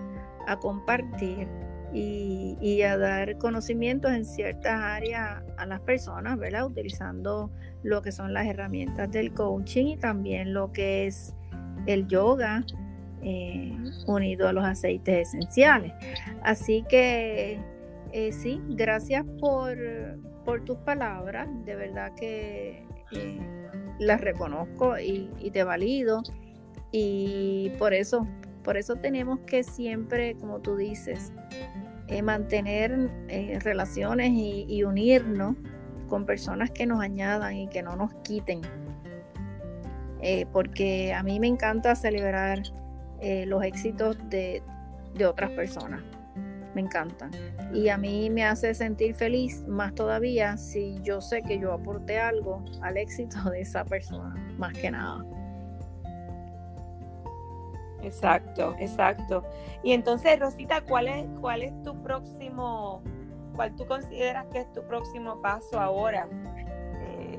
compartir 0.61 1.49
y, 1.93 2.83
a 2.83 2.97
dar 2.97 3.39
conocimientos 3.39 4.13
en 4.13 4.25
ciertas 4.25 4.81
áreas 4.81 5.43
a 5.57 5.67
las 5.67 5.81
personas, 5.81 6.39
¿verdad? 6.39 6.67
Utilizando 6.67 7.51
lo 7.83 8.03
que 8.03 8.13
son 8.13 8.33
las 8.33 8.47
herramientas 8.47 9.11
del 9.11 9.33
coaching 9.33 9.87
y 9.87 9.97
también 9.97 10.55
lo 10.55 10.73
que 10.73 11.07
es 11.07 11.35
el 11.87 12.07
yoga 12.07 12.65
eh, 13.23 13.77
unido 14.07 14.49
a 14.49 14.53
los 14.53 14.65
aceites 14.65 15.29
esenciales. 15.29 15.93
Así 16.43 16.85
que 16.89 17.61
eh, 18.13 18.33
sí, 18.33 18.61
gracias 18.71 19.25
por, 19.39 19.77
por 20.45 20.65
tus 20.65 20.79
palabras, 20.79 21.49
de 21.65 21.77
verdad 21.77 22.13
que 22.15 22.85
las 24.03 24.21
reconozco 24.21 24.99
y, 24.99 25.29
te 25.53 25.65
valido. 25.65 26.23
Y 26.91 27.71
por 27.79 27.95
eso, 27.95 28.27
por 28.63 28.77
eso 28.77 28.97
tenemos 28.97 29.41
que 29.41 29.63
siempre, 29.63 30.37
como 30.37 30.61
tú 30.61 30.77
dices, 30.77 31.33
eh, 32.09 32.23
mantener 32.23 33.11
eh, 33.29 33.59
relaciones 33.63 34.31
y, 34.33 34.83
unirnos 34.85 35.57
con 36.09 36.27
personas 36.27 36.71
que 36.71 36.87
nos 36.87 37.01
añadan 37.01 37.57
y 37.57 37.69
que 37.69 37.83
no 37.83 37.97
nos 37.97 38.13
quiten. 38.23 38.61
Eh, 40.21 40.47
porque 40.53 41.13
a 41.15 41.23
mí 41.23 41.41
me 41.41 41.49
encanta 41.49 41.95
celebrar 41.95 42.63
los 43.47 43.63
éxitos 43.63 44.19
de, 44.31 44.65
de 45.15 45.27
otras 45.27 45.51
personas 45.53 46.03
me 46.75 46.83
encantan. 46.83 47.31
Y 47.73 47.89
a 47.89 47.97
mí 47.97 48.31
me 48.31 48.45
hace 48.45 48.75
sentir 48.75 49.15
feliz 49.15 49.67
más 49.67 49.95
todavía 49.95 50.57
si 50.57 50.99
yo 51.03 51.21
sé 51.21 51.43
que 51.43 51.59
yo 51.59 51.73
aporté 51.73 52.19
algo 52.19 52.65
al 52.81 52.97
éxito 52.97 53.51
de 53.51 53.61
esa 53.61 53.85
persona, 53.85 54.35
más 54.59 54.73
que 54.75 54.91
nada. 54.91 55.25
Exacto, 58.03 58.75
exacto. 58.79 59.45
Y 59.83 59.93
entonces, 59.93 60.39
Rosita, 60.39 60.81
¿cuál 60.83 61.09
es, 61.09 61.27
cuál 61.41 61.63
es 61.63 61.83
tu 61.83 61.95
próximo, 62.03 63.03
cuál 63.55 63.75
tú 63.77 63.87
consideras 63.87 64.47
que 64.47 64.61
es 64.61 64.73
tu 64.73 64.83
próximo 64.83 65.41
paso 65.41 65.79
ahora? 65.79 66.29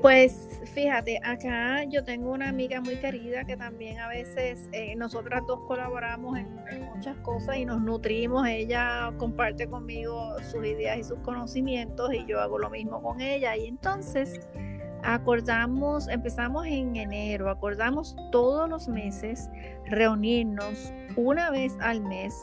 Pues 0.04 0.60
fíjate, 0.74 1.18
acá 1.24 1.82
yo 1.84 2.04
tengo 2.04 2.32
una 2.32 2.50
amiga 2.50 2.78
muy 2.82 2.96
querida 2.96 3.42
que 3.44 3.56
también 3.56 3.98
a 4.00 4.08
veces 4.08 4.68
eh, 4.72 4.94
nosotras 4.96 5.44
dos 5.48 5.60
colaboramos 5.66 6.36
en, 6.36 6.54
muchas 6.94 7.16
cosas 7.20 7.56
y 7.56 7.64
nos 7.64 7.80
nutrimos. 7.80 8.46
Ella 8.46 9.14
comparte 9.16 9.66
conmigo 9.66 10.38
sus 10.42 10.62
ideas 10.66 10.98
y 10.98 11.04
sus 11.04 11.18
conocimientos 11.20 12.12
y 12.12 12.26
yo 12.26 12.38
hago 12.38 12.58
lo 12.58 12.68
mismo 12.68 13.02
con 13.02 13.22
ella. 13.22 13.56
Y 13.56 13.66
entonces 13.66 14.46
acordamos, 15.02 16.06
empezamos 16.08 16.66
en 16.66 16.96
enero, 16.96 17.48
acordamos 17.48 18.14
todos 18.30 18.68
los 18.68 18.88
meses 18.88 19.48
reunirnos 19.86 20.92
una 21.16 21.50
vez 21.50 21.74
al 21.80 22.02
mes 22.02 22.38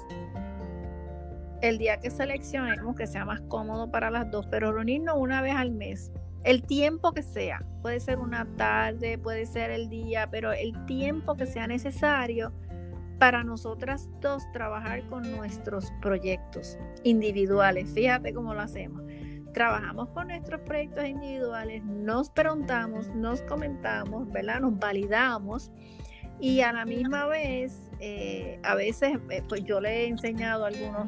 el 1.61 1.77
día 1.77 1.97
que 1.97 2.09
seleccionemos 2.09 2.95
que 2.95 3.05
sea 3.05 3.23
más 3.23 3.39
cómodo 3.41 3.91
para 3.91 4.09
las 4.09 4.31
dos, 4.31 4.47
pero 4.47 4.71
reunirnos 4.71 5.15
una 5.15 5.43
vez 5.43 5.53
al 5.55 5.69
mes 5.69 6.11
el 6.43 6.63
tiempo 6.63 7.11
que 7.13 7.23
sea, 7.23 7.63
puede 7.81 7.99
ser 7.99 8.19
una 8.19 8.45
tarde, 8.57 9.17
puede 9.17 9.45
ser 9.45 9.71
el 9.71 9.89
día, 9.89 10.29
pero 10.31 10.51
el 10.51 10.85
tiempo 10.85 11.35
que 11.35 11.45
sea 11.45 11.67
necesario 11.67 12.51
para 13.19 13.43
nosotras 13.43 14.09
dos 14.19 14.43
trabajar 14.51 15.05
con 15.07 15.29
nuestros 15.31 15.91
proyectos 16.01 16.79
individuales. 17.03 17.93
Fíjate 17.93 18.33
cómo 18.33 18.55
lo 18.55 18.61
hacemos. 18.61 19.03
Trabajamos 19.53 20.09
con 20.09 20.29
nuestros 20.29 20.61
proyectos 20.61 21.05
individuales, 21.05 21.83
nos 21.83 22.29
preguntamos, 22.29 23.09
nos 23.09 23.41
comentamos, 23.43 24.31
¿verdad? 24.31 24.61
Nos 24.61 24.79
validamos 24.79 25.71
y 26.39 26.61
a 26.61 26.73
la 26.73 26.85
misma 26.85 27.27
vez, 27.27 27.91
eh, 27.99 28.59
a 28.63 28.73
veces, 28.73 29.19
eh, 29.29 29.43
pues 29.47 29.63
yo 29.63 29.79
le 29.79 30.05
he 30.05 30.07
enseñado 30.07 30.65
algunos 30.65 31.07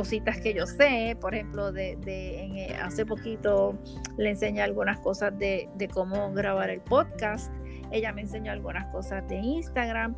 cositas 0.00 0.40
que 0.40 0.54
yo 0.54 0.66
sé, 0.66 1.14
por 1.20 1.34
ejemplo, 1.34 1.72
de, 1.72 1.98
eh, 2.06 2.74
hace 2.82 3.04
poquito 3.04 3.78
le 4.16 4.30
enseñé 4.30 4.62
algunas 4.62 4.98
cosas 5.00 5.38
de, 5.38 5.68
cómo 5.92 6.32
grabar 6.32 6.70
el 6.70 6.80
podcast, 6.80 7.52
ella 7.90 8.10
me 8.10 8.22
enseñó 8.22 8.50
algunas 8.50 8.86
cosas 8.86 9.28
de 9.28 9.36
Instagram, 9.36 10.16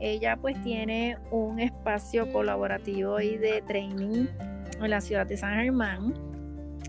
ella 0.00 0.36
pues 0.36 0.60
tiene 0.62 1.16
un 1.30 1.60
espacio 1.60 2.32
colaborativo 2.32 3.20
y 3.20 3.36
de 3.36 3.62
training 3.68 4.26
en 4.82 4.90
la 4.90 5.00
ciudad 5.00 5.28
de 5.28 5.36
San 5.36 5.54
Germán, 5.54 6.12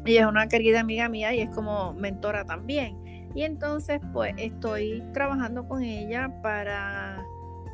y 0.03 0.15
es 0.15 0.25
una 0.25 0.47
querida 0.47 0.79
amiga 0.79 1.09
mía 1.09 1.35
y 1.35 1.41
es 1.41 1.49
como 1.51 1.93
mentora 1.93 2.43
también. 2.43 2.97
Y 3.35 3.43
entonces 3.43 4.01
pues 4.13 4.33
estoy 4.37 5.03
trabajando 5.13 5.67
con 5.67 5.83
ella 5.83 6.41
para 6.41 7.23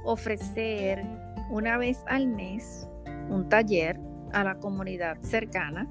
ofrecer 0.04 1.06
una 1.52 1.78
vez 1.78 2.04
al 2.08 2.28
mes 2.28 2.90
un 3.30 3.48
taller 3.48 3.98
a 4.34 4.44
la 4.44 4.56
comunidad 4.60 5.18
cercana 5.22 5.88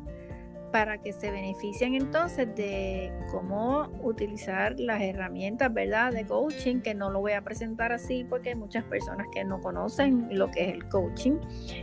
para 0.72 0.98
que 0.98 1.12
se 1.12 1.30
beneficien 1.30 1.94
entonces 1.94 2.54
de 2.54 3.12
cómo 3.30 3.88
utilizar 4.02 4.78
las 4.78 5.00
herramientas, 5.00 5.72
¿verdad? 5.72 6.12
De 6.12 6.26
coaching, 6.26 6.80
que 6.80 6.94
no 6.94 7.10
lo 7.10 7.20
voy 7.20 7.32
a 7.32 7.42
presentar 7.42 7.92
así 7.92 8.24
porque 8.28 8.50
hay 8.50 8.56
muchas 8.56 8.84
personas 8.84 9.26
que 9.32 9.44
no 9.44 9.60
conocen 9.60 10.28
lo 10.30 10.50
que 10.50 10.64
es 10.64 10.74
el 10.74 10.84
coaching 10.88 11.38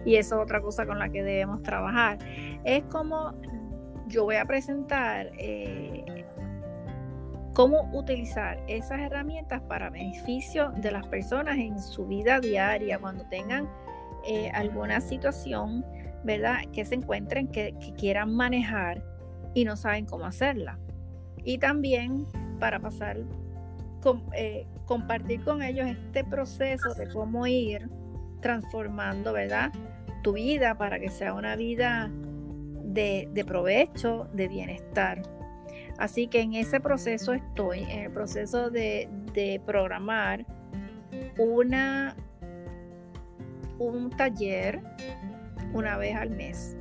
y 0.06 0.16
eso 0.18 0.36
es 0.36 0.42
otra 0.44 0.62
cosa 0.62 0.86
con 0.86 1.00
la 1.00 1.10
que 1.10 1.24
debemos 1.24 1.64
trabajar. 1.64 2.20
Es 2.64 2.84
como 2.84 3.34
yo 4.08 4.26
voy 4.26 4.36
a 4.36 4.46
presentar 4.46 5.32
eh, 5.40 6.26
cómo 7.54 7.90
utilizar 7.94 8.64
esas 8.68 9.00
herramientas 9.00 9.62
para 9.62 9.90
beneficio 9.90 10.72
de 10.78 10.92
las 10.92 11.08
personas 11.08 11.58
en 11.58 11.80
su 11.80 12.06
vida 12.06 12.40
diaria, 12.40 13.00
cuando 13.00 13.26
tengan 13.26 13.70
eh, 14.26 14.50
alguna 14.54 15.02
situación, 15.02 15.86
¿verdad? 16.24 16.60
Que 16.72 16.86
se 16.86 16.96
encuentren, 16.96 17.48
que, 17.48 17.76
quieran 17.98 18.36
manejar 18.36 19.04
y 19.54 19.66
no 19.66 19.76
saben 19.76 20.06
cómo 20.06 20.26
hacerla. 20.26 20.80
Y 21.44 21.58
también 21.58 22.26
para 22.60 22.80
pasar, 22.80 23.18
eh, 24.36 24.66
compartir 24.86 25.44
con 25.44 25.62
ellos 25.62 25.88
este 25.88 26.24
proceso 26.24 26.94
de 26.94 27.08
cómo 27.10 27.48
ir 27.48 27.90
transformando, 28.42 29.34
¿verdad? 29.34 29.72
Tu 30.22 30.34
vida 30.34 30.78
para 30.78 31.00
que 31.00 31.10
sea 31.10 31.34
una 31.34 31.56
vida 31.56 32.10
de, 32.84 33.28
de 33.32 33.46
provecho, 33.46 34.30
de 34.34 34.48
bienestar. 34.48 35.22
Así 35.98 36.28
que 36.28 36.42
en 36.42 36.54
ese 36.54 36.80
proceso 36.80 37.34
estoy, 37.34 37.80
en 37.84 38.00
el 38.06 38.12
proceso 38.12 38.70
de, 38.70 39.10
programar 39.66 40.46
una, 41.38 42.16
un 43.80 44.10
taller 44.10 44.82
una 45.74 45.98
vez 45.98 46.16
al 46.16 46.30
mes, 46.30 46.78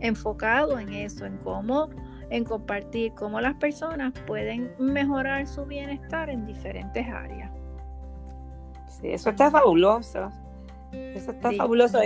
enfocado 0.00 0.78
en 0.78 0.92
eso, 0.92 1.24
en 1.24 1.38
cómo, 1.38 1.88
en 2.30 2.44
compartir 2.44 3.12
cómo 3.14 3.40
las 3.40 3.54
personas 3.54 4.12
pueden 4.26 4.72
mejorar 4.78 5.46
su 5.46 5.64
bienestar 5.64 6.28
en 6.28 6.46
diferentes 6.46 7.06
áreas. 7.08 7.50
Sí, 8.88 9.10
eso 9.10 9.30
está 9.30 9.50
fabuloso. 9.50 10.30
Eso 10.92 11.32
está 11.32 11.52
fabuloso. 11.52 12.00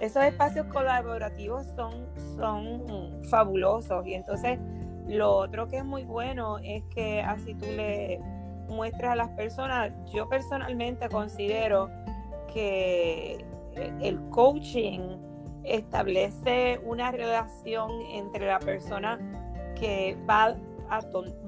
Esos 0.00 0.24
espacios 0.24 0.66
colaborativos 0.66 1.66
son, 1.76 2.06
son 2.36 3.22
fabulosos 3.30 4.04
y 4.06 4.14
entonces 4.14 4.58
lo 5.06 5.30
otro 5.36 5.68
que 5.68 5.78
es 5.78 5.84
muy 5.84 6.04
bueno 6.04 6.58
es 6.58 6.82
que 6.94 7.20
así 7.20 7.54
tú 7.54 7.66
le 7.66 8.20
muestras 8.68 9.12
a 9.12 9.16
las 9.16 9.28
personas, 9.30 9.92
yo 10.12 10.28
personalmente 10.28 11.08
considero 11.08 11.90
que 12.52 13.44
el 14.00 14.20
coaching 14.30 15.00
establece 15.64 16.80
una 16.84 17.10
relación 17.10 17.90
entre 18.10 18.46
la 18.46 18.58
persona 18.58 19.18
que 19.78 20.16
va, 20.28 20.56
a, 20.90 21.00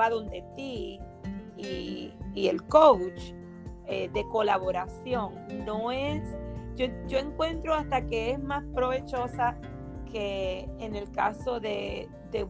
donde 0.09 0.43
ti 0.55 1.01
y, 1.57 2.13
el 2.35 2.63
coach 2.65 3.33
eh, 3.87 4.11
de 4.13 4.27
colaboración. 4.29 5.35
No 5.65 5.91
es, 5.91 6.23
yo, 6.77 6.87
yo 7.07 7.19
encuentro 7.19 7.75
hasta 7.75 8.05
que 8.07 8.33
es 8.33 8.43
más 8.43 8.65
provechosa 8.75 9.57
que 10.11 10.69
en 10.79 10.95
el 10.95 11.11
caso 11.13 11.61
de, 11.61 12.09
de 12.31 12.47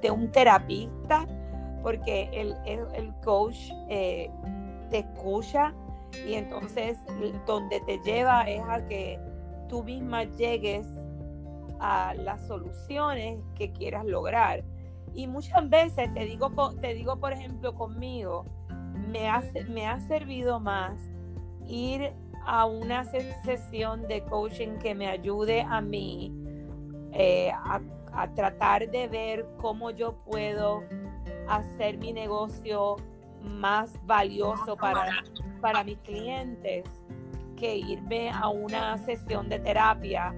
de 0.00 0.10
un 0.10 0.30
terapista, 0.30 1.26
porque 1.82 2.28
el, 2.32 2.56
el, 2.66 3.14
coach 3.24 3.70
eh, 3.88 4.30
te 4.90 4.98
escucha 4.98 5.74
y 6.26 6.34
entonces 6.34 6.98
donde 7.46 7.80
te 7.80 7.98
lleva 7.98 8.42
es 8.42 8.62
a 8.68 8.86
que 8.86 9.18
tú 9.68 9.84
misma 9.84 10.24
llegues 10.24 10.86
a 11.78 12.14
las 12.14 12.46
soluciones 12.46 13.40
que 13.54 13.72
quieras 13.72 14.04
lograr. 14.04 14.64
Y 15.14 15.26
muchas 15.26 15.68
veces, 15.68 16.12
te 16.14 16.24
digo, 16.24 16.50
te 16.80 16.94
digo 16.94 17.16
por 17.18 17.32
ejemplo 17.32 17.74
conmigo, 17.74 18.44
me 19.08 19.28
ha, 19.28 19.42
me 19.68 19.86
ha 19.86 20.00
servido 20.00 20.60
más 20.60 21.00
ir 21.66 22.12
a 22.46 22.66
una 22.66 23.04
sesión 23.04 24.06
de 24.08 24.22
coaching 24.24 24.78
que 24.78 24.94
me 24.94 25.08
ayude 25.08 25.62
a 25.62 25.80
mí 25.80 26.32
eh, 27.12 27.50
a 27.52 27.80
a 28.12 28.28
tratar 28.34 28.90
de 28.90 29.08
ver 29.08 29.46
cómo 29.60 29.90
yo 29.90 30.14
puedo 30.24 30.82
hacer 31.48 31.98
mi 31.98 32.12
negocio 32.12 32.96
más 33.42 33.98
valioso 34.06 34.76
para, 34.76 35.22
para 35.60 35.84
mis 35.84 35.98
clientes 35.98 36.84
que 37.56 37.76
irme 37.76 38.30
a 38.30 38.48
una 38.48 38.96
sesión 38.98 39.48
de 39.48 39.58
terapia 39.58 40.34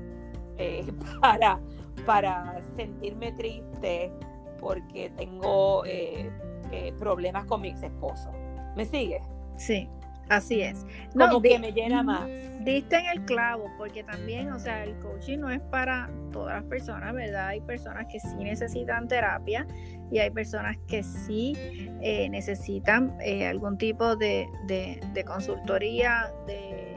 eh, 0.59 0.92
para, 1.20 1.61
para 2.05 2.61
sentirme 2.76 3.33
triste 3.33 4.12
porque 4.59 5.11
tengo 5.16 5.85
eh, 5.85 6.31
eh, 6.70 6.92
problemas 6.98 7.44
con 7.46 7.61
mi 7.61 7.68
ex 7.68 7.83
esposo. 7.83 8.31
¿Me 8.76 8.85
sigue? 8.85 9.20
Sí. 9.57 9.88
Así 10.28 10.62
es. 10.62 10.87
Como 11.16 11.42
que 11.42 11.58
me 11.58 11.72
llena 11.72 12.02
más. 12.02 12.26
Diste 12.61 12.96
en 12.96 13.06
el 13.06 13.24
clavo, 13.24 13.70
porque 13.76 14.04
también, 14.04 14.50
o 14.52 14.58
sea, 14.58 14.85
el 14.85 14.94
coaching 15.00 15.38
no 15.38 15.50
es 15.50 15.61
para 15.61 16.11
todas 16.32 16.54
las 16.54 16.64
personas, 16.64 17.12
¿verdad? 17.12 17.48
Hay 17.48 17.61
personas 17.61 18.06
que 18.11 18.20
sí 18.20 18.37
necesitan 18.37 19.08
terapia 19.08 19.66
y 20.11 20.18
hay 20.18 20.30
personas 20.30 20.76
que 20.87 21.02
sí 21.02 21.54
eh, 22.00 22.28
necesitan 22.30 23.16
eh, 23.20 23.46
algún 23.46 23.76
tipo 23.78 24.16
de, 24.16 24.48
consultoría, 25.26 26.32
de, 26.46 26.96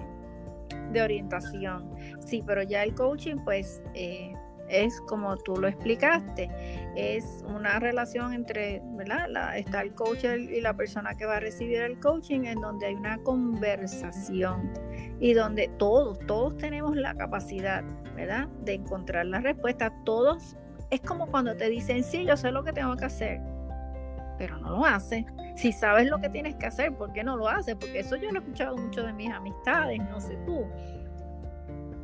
de, 0.92 1.02
orientación. 1.02 1.90
Sí, 2.20 2.44
pero 2.46 2.62
ya 2.64 2.84
el 2.84 2.94
coaching, 2.94 3.38
pues, 3.44 3.82
eh, 3.96 4.34
es 4.70 5.02
como 5.02 5.38
tú 5.38 5.58
lo 5.58 5.68
explicaste, 5.68 6.50
es 6.96 7.44
una 7.48 7.80
relación 7.80 8.34
entre, 8.34 8.82
¿verdad? 8.94 9.58
está 9.58 9.82
el 9.82 9.94
coach 9.94 10.24
y 10.24 10.62
la 10.62 10.76
persona 10.76 11.16
que 11.16 11.26
va 11.26 11.38
a 11.38 11.40
recibir 11.40 11.82
el 11.82 12.00
coaching 12.00 12.46
en 12.46 12.62
donde 12.62 12.88
hay 12.88 12.96
una 12.96 13.18
conversación 13.20 14.72
y 15.20 15.34
donde 15.34 15.70
todos, 15.78 16.20
todos 16.28 16.58
tenemos 16.58 16.96
la 16.96 17.16
capacidad, 17.16 17.84
¿verdad? 18.16 18.48
De 18.64 18.74
encontrar 18.74 19.26
la 19.26 19.40
respuesta. 19.40 19.94
Todos, 20.04 20.56
es 20.90 21.02
como 21.02 21.28
cuando 21.28 21.56
te 21.56 21.70
dicen, 21.70 22.04
sí, 22.04 22.26
yo 22.26 22.38
sé 22.38 22.52
lo 22.52 22.64
que 22.64 22.74
tengo 22.74 22.96
que 22.96 23.06
hacer, 23.06 23.42
pero 24.38 24.58
no 24.60 24.72
lo 24.72 24.86
haces. 24.86 25.26
Si 25.56 25.72
sabes 25.72 26.10
lo 26.10 26.20
que 26.20 26.30
tienes 26.30 26.56
que 26.56 26.66
hacer, 26.66 26.94
¿por 26.94 27.14
qué 27.14 27.24
no 27.24 27.38
lo 27.38 27.48
haces? 27.48 27.76
Porque 27.76 28.00
eso 28.00 28.16
yo 28.16 28.32
lo 28.32 28.40
he 28.40 28.42
escuchado 28.42 28.76
mucho 28.78 29.04
de 29.04 29.14
mis 29.14 29.32
amistades, 29.32 30.00
no 30.10 30.20
sé 30.20 30.38
tú 30.46 30.66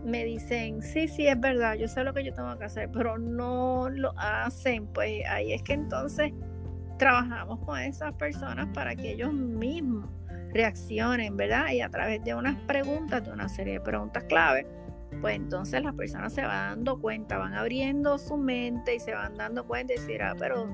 me 0.03 0.23
dicen, 0.25 0.81
sí, 0.81 1.07
sí, 1.07 1.27
es 1.27 1.39
verdad, 1.39 1.75
yo 1.75 1.87
sé 1.87 2.03
lo 2.03 2.13
que 2.13 2.23
yo 2.23 2.33
tengo 2.33 2.57
que 2.57 2.65
hacer, 2.65 2.89
pero 2.91 3.17
no 3.17 3.89
lo 3.89 4.13
hacen, 4.17 4.87
pues 4.87 5.23
ahí 5.27 5.53
es 5.53 5.63
que 5.63 5.73
entonces 5.73 6.33
trabajamos 6.97 7.59
con 7.65 7.79
esas 7.79 8.13
personas 8.13 8.67
para 8.73 8.95
que 8.95 9.11
ellos 9.11 9.33
mismos 9.33 10.09
reaccionen, 10.53 11.37
¿verdad? 11.37 11.71
Y 11.71 11.81
a 11.81 11.89
través 11.89 12.23
de 12.23 12.35
unas 12.35 12.55
preguntas, 12.67 13.23
de 13.25 13.31
una 13.31 13.49
serie 13.49 13.73
de 13.73 13.81
preguntas 13.81 14.23
clave, 14.25 14.67
pues 15.19 15.35
entonces 15.35 15.83
las 15.83 15.95
personas 15.95 16.33
se 16.33 16.41
van 16.41 16.77
dando 16.77 16.99
cuenta, 16.99 17.37
van 17.37 17.53
abriendo 17.53 18.17
su 18.17 18.37
mente 18.37 18.95
y 18.95 18.99
se 18.99 19.13
van 19.13 19.35
dando 19.35 19.65
cuenta 19.65 19.93
y 19.93 19.97
decir, 19.97 20.21
ah, 20.21 20.35
pero 20.37 20.69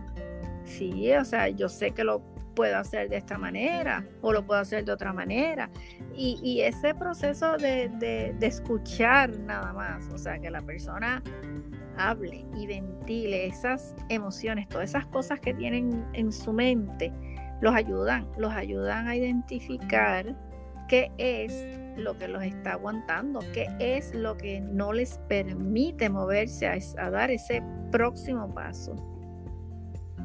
sí, 0.63 1.13
o 1.13 1.25
sea, 1.25 1.49
yo 1.49 1.69
sé 1.69 1.91
que 1.91 2.03
lo 2.03 2.21
puedo 2.57 2.75
hacer 2.75 3.07
de 3.07 3.17
esta 3.17 3.37
manera 3.37 4.03
o 4.21 4.33
lo 4.33 4.43
puedo 4.43 4.59
hacer 4.59 4.83
de 4.83 4.91
otra 4.91 5.13
manera. 5.13 5.69
Y, 6.15 6.61
ese 6.61 6.95
proceso 6.95 7.55
de, 7.55 8.35
escuchar 8.41 9.37
nada 9.37 9.71
más, 9.73 10.09
o 10.11 10.17
sea, 10.17 10.39
que 10.39 10.49
la 10.49 10.63
persona 10.63 11.21
hable 11.97 12.45
y 12.55 12.65
ventile 12.65 13.45
esas 13.45 13.93
emociones, 14.09 14.67
todas 14.69 14.89
esas 14.89 15.05
cosas 15.05 15.39
que 15.39 15.53
tienen 15.53 16.03
en 16.13 16.31
su 16.31 16.51
mente, 16.51 17.13
los 17.61 17.75
ayudan, 17.75 18.27
los 18.37 18.51
ayudan 18.51 19.07
a 19.07 19.15
identificar 19.15 20.35
qué 20.87 21.11
es 21.19 21.53
lo 21.95 22.17
que 22.17 22.27
los 22.27 22.41
está 22.41 22.73
aguantando, 22.73 23.39
qué 23.53 23.67
es 23.79 24.15
lo 24.15 24.35
que 24.35 24.61
no 24.61 24.93
les 24.93 25.19
permite 25.29 26.09
moverse 26.09 26.67
a 26.97 27.09
dar 27.11 27.29
ese 27.29 27.61
próximo 27.91 28.51
paso. 28.51 29.16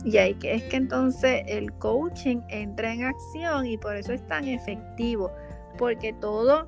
Y 0.04 0.16
ahí 0.16 0.34
que 0.34 0.54
es 0.54 0.64
que 0.64 0.76
entonces 0.76 1.42
el 1.46 1.72
coaching 1.74 2.40
entra 2.48 2.92
en 2.92 3.04
acción 3.04 3.66
y 3.66 3.78
por 3.78 3.96
eso 3.96 4.12
es 4.12 4.26
tan 4.26 4.48
efectivo, 4.48 5.30
porque 5.78 6.12
todo 6.14 6.66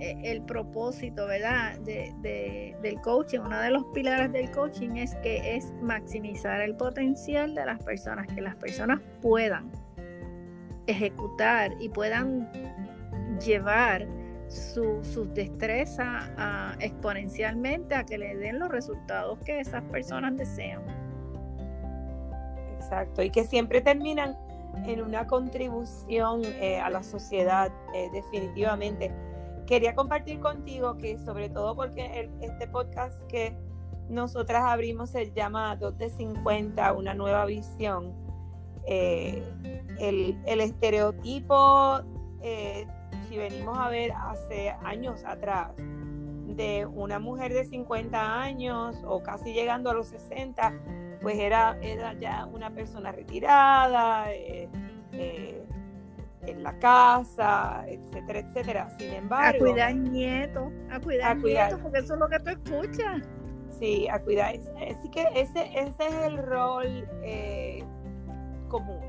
eh, 0.00 0.18
el 0.24 0.42
propósito, 0.42 1.26
¿verdad? 1.26 1.78
De, 1.80 2.74
del 2.82 3.00
coaching, 3.00 3.40
uno 3.40 3.58
de 3.60 3.70
los 3.70 3.84
pilares 3.94 4.32
del 4.32 4.50
coaching 4.50 4.96
es 4.96 5.14
que 5.16 5.56
es 5.56 5.72
maximizar 5.82 6.60
el 6.62 6.74
potencial 6.74 7.54
de 7.54 7.66
las 7.66 7.82
personas, 7.82 8.26
que 8.28 8.40
las 8.40 8.56
personas 8.56 9.00
puedan 9.20 9.70
ejecutar 10.86 11.72
y 11.80 11.88
puedan 11.88 12.50
llevar 13.44 14.06
sus 14.48 15.32
destrezas 15.34 16.30
exponencialmente 16.80 17.94
a 17.94 18.04
que 18.04 18.18
le 18.18 18.36
den 18.36 18.58
los 18.58 18.70
resultados 18.70 19.38
que 19.40 19.60
esas 19.60 19.82
personas 19.84 20.36
desean. 20.36 21.03
Exacto, 22.84 23.22
y 23.22 23.30
que 23.30 23.44
siempre 23.44 23.80
terminan 23.80 24.36
en 24.86 25.00
una 25.00 25.26
contribución 25.26 26.42
eh, 26.44 26.78
a 26.80 26.90
la 26.90 27.02
sociedad, 27.02 27.72
eh, 27.94 28.10
definitivamente. 28.12 29.10
Quería 29.66 29.94
compartir 29.94 30.40
contigo 30.40 30.98
que 30.98 31.18
sobre 31.18 31.48
todo 31.48 31.74
porque 31.74 32.30
este 32.42 32.68
podcast 32.68 33.22
que 33.26 33.56
nosotras 34.10 34.64
abrimos 34.64 35.10
se 35.10 35.32
llama 35.32 35.76
2 35.76 35.96
de 35.96 36.10
50, 36.10 36.92
una 36.92 37.14
nueva 37.14 37.46
visión. 37.46 38.12
Eh, 38.86 39.42
el, 39.98 40.38
el, 40.44 40.60
estereotipo, 40.60 42.00
si 43.28 43.38
venimos 43.38 43.78
a 43.78 43.88
ver 43.88 44.12
hace 44.12 44.68
años 44.84 45.24
atrás, 45.24 45.70
de 45.76 46.84
una 46.84 47.18
mujer 47.18 47.54
de 47.54 47.64
50 47.64 48.40
años 48.42 48.96
o 49.06 49.22
casi 49.22 49.54
llegando 49.54 49.88
a 49.88 49.94
los 49.94 50.08
60, 50.08 50.74
pues 51.24 51.38
era, 51.38 51.78
era 51.80 52.12
ya 52.12 52.44
una 52.44 52.70
persona 52.70 53.10
retirada, 53.10 54.30
eh, 54.30 54.68
eh, 55.12 55.64
en 56.42 56.62
la 56.62 56.78
casa, 56.78 57.82
etcétera, 57.88 58.40
etcétera. 58.40 58.90
Sin 58.98 59.10
embargo... 59.14 59.56
A 59.56 59.58
cuidar 59.58 59.96
nietos, 59.96 60.70
a 60.90 61.00
cuidar, 61.00 61.36
nietos, 61.38 61.80
porque 61.80 62.00
eso 62.00 62.12
es 62.12 62.20
lo 62.20 62.28
que 62.28 62.38
tú 62.40 62.50
escuchas. 62.50 63.22
Sí, 63.70 64.06
a 64.08 64.20
cuidar. 64.20 64.54
Así 64.54 65.08
que 65.10 65.26
ese, 65.34 65.70
ese 65.74 66.06
es 66.06 66.14
el 66.26 66.36
rol 66.36 67.08
eh, 67.22 67.82
común. 68.68 69.00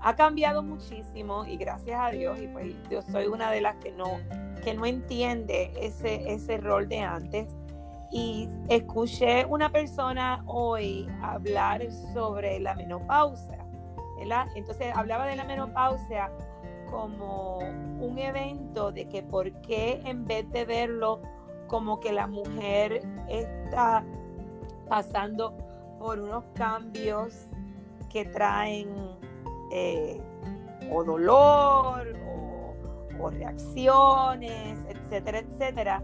ha 0.00 0.16
cambiado 0.16 0.62
muchísimo 0.62 1.44
y 1.44 1.58
gracias 1.58 2.00
a 2.00 2.10
Dios, 2.10 2.40
y 2.40 2.48
pues 2.48 2.74
yo 2.90 3.02
soy 3.02 3.26
una 3.26 3.50
de 3.50 3.60
las 3.60 3.76
que 3.76 3.92
no, 3.92 4.18
que 4.64 4.72
no 4.72 4.86
entiende 4.86 5.70
ese, 5.78 6.32
ese 6.32 6.56
rol 6.56 6.88
de 6.88 7.00
antes 7.00 7.48
y 8.10 8.48
escuché 8.68 9.44
una 9.44 9.70
persona 9.70 10.42
hoy 10.46 11.08
hablar 11.22 11.90
sobre 12.12 12.60
la 12.60 12.74
menopausia. 12.74 13.64
Entonces 14.54 14.94
hablaba 14.94 15.26
de 15.26 15.36
la 15.36 15.44
menopausia 15.44 16.30
como 16.90 17.58
un 17.58 18.18
evento 18.18 18.90
de 18.90 19.08
que 19.08 19.22
por 19.22 19.52
qué 19.60 20.00
en 20.04 20.26
vez 20.26 20.50
de 20.50 20.64
verlo 20.64 21.20
como 21.68 22.00
que 22.00 22.12
la 22.12 22.26
mujer 22.26 23.02
está 23.28 24.04
pasando 24.88 25.54
por 25.98 26.18
unos 26.18 26.44
cambios 26.54 27.46
que 28.10 28.24
traen 28.24 28.88
eh, 29.70 30.20
o 30.90 31.04
dolor 31.04 32.14
o 33.20 33.30
reacciones, 33.30 34.78
etcétera, 34.88 35.40
etcétera, 35.40 36.02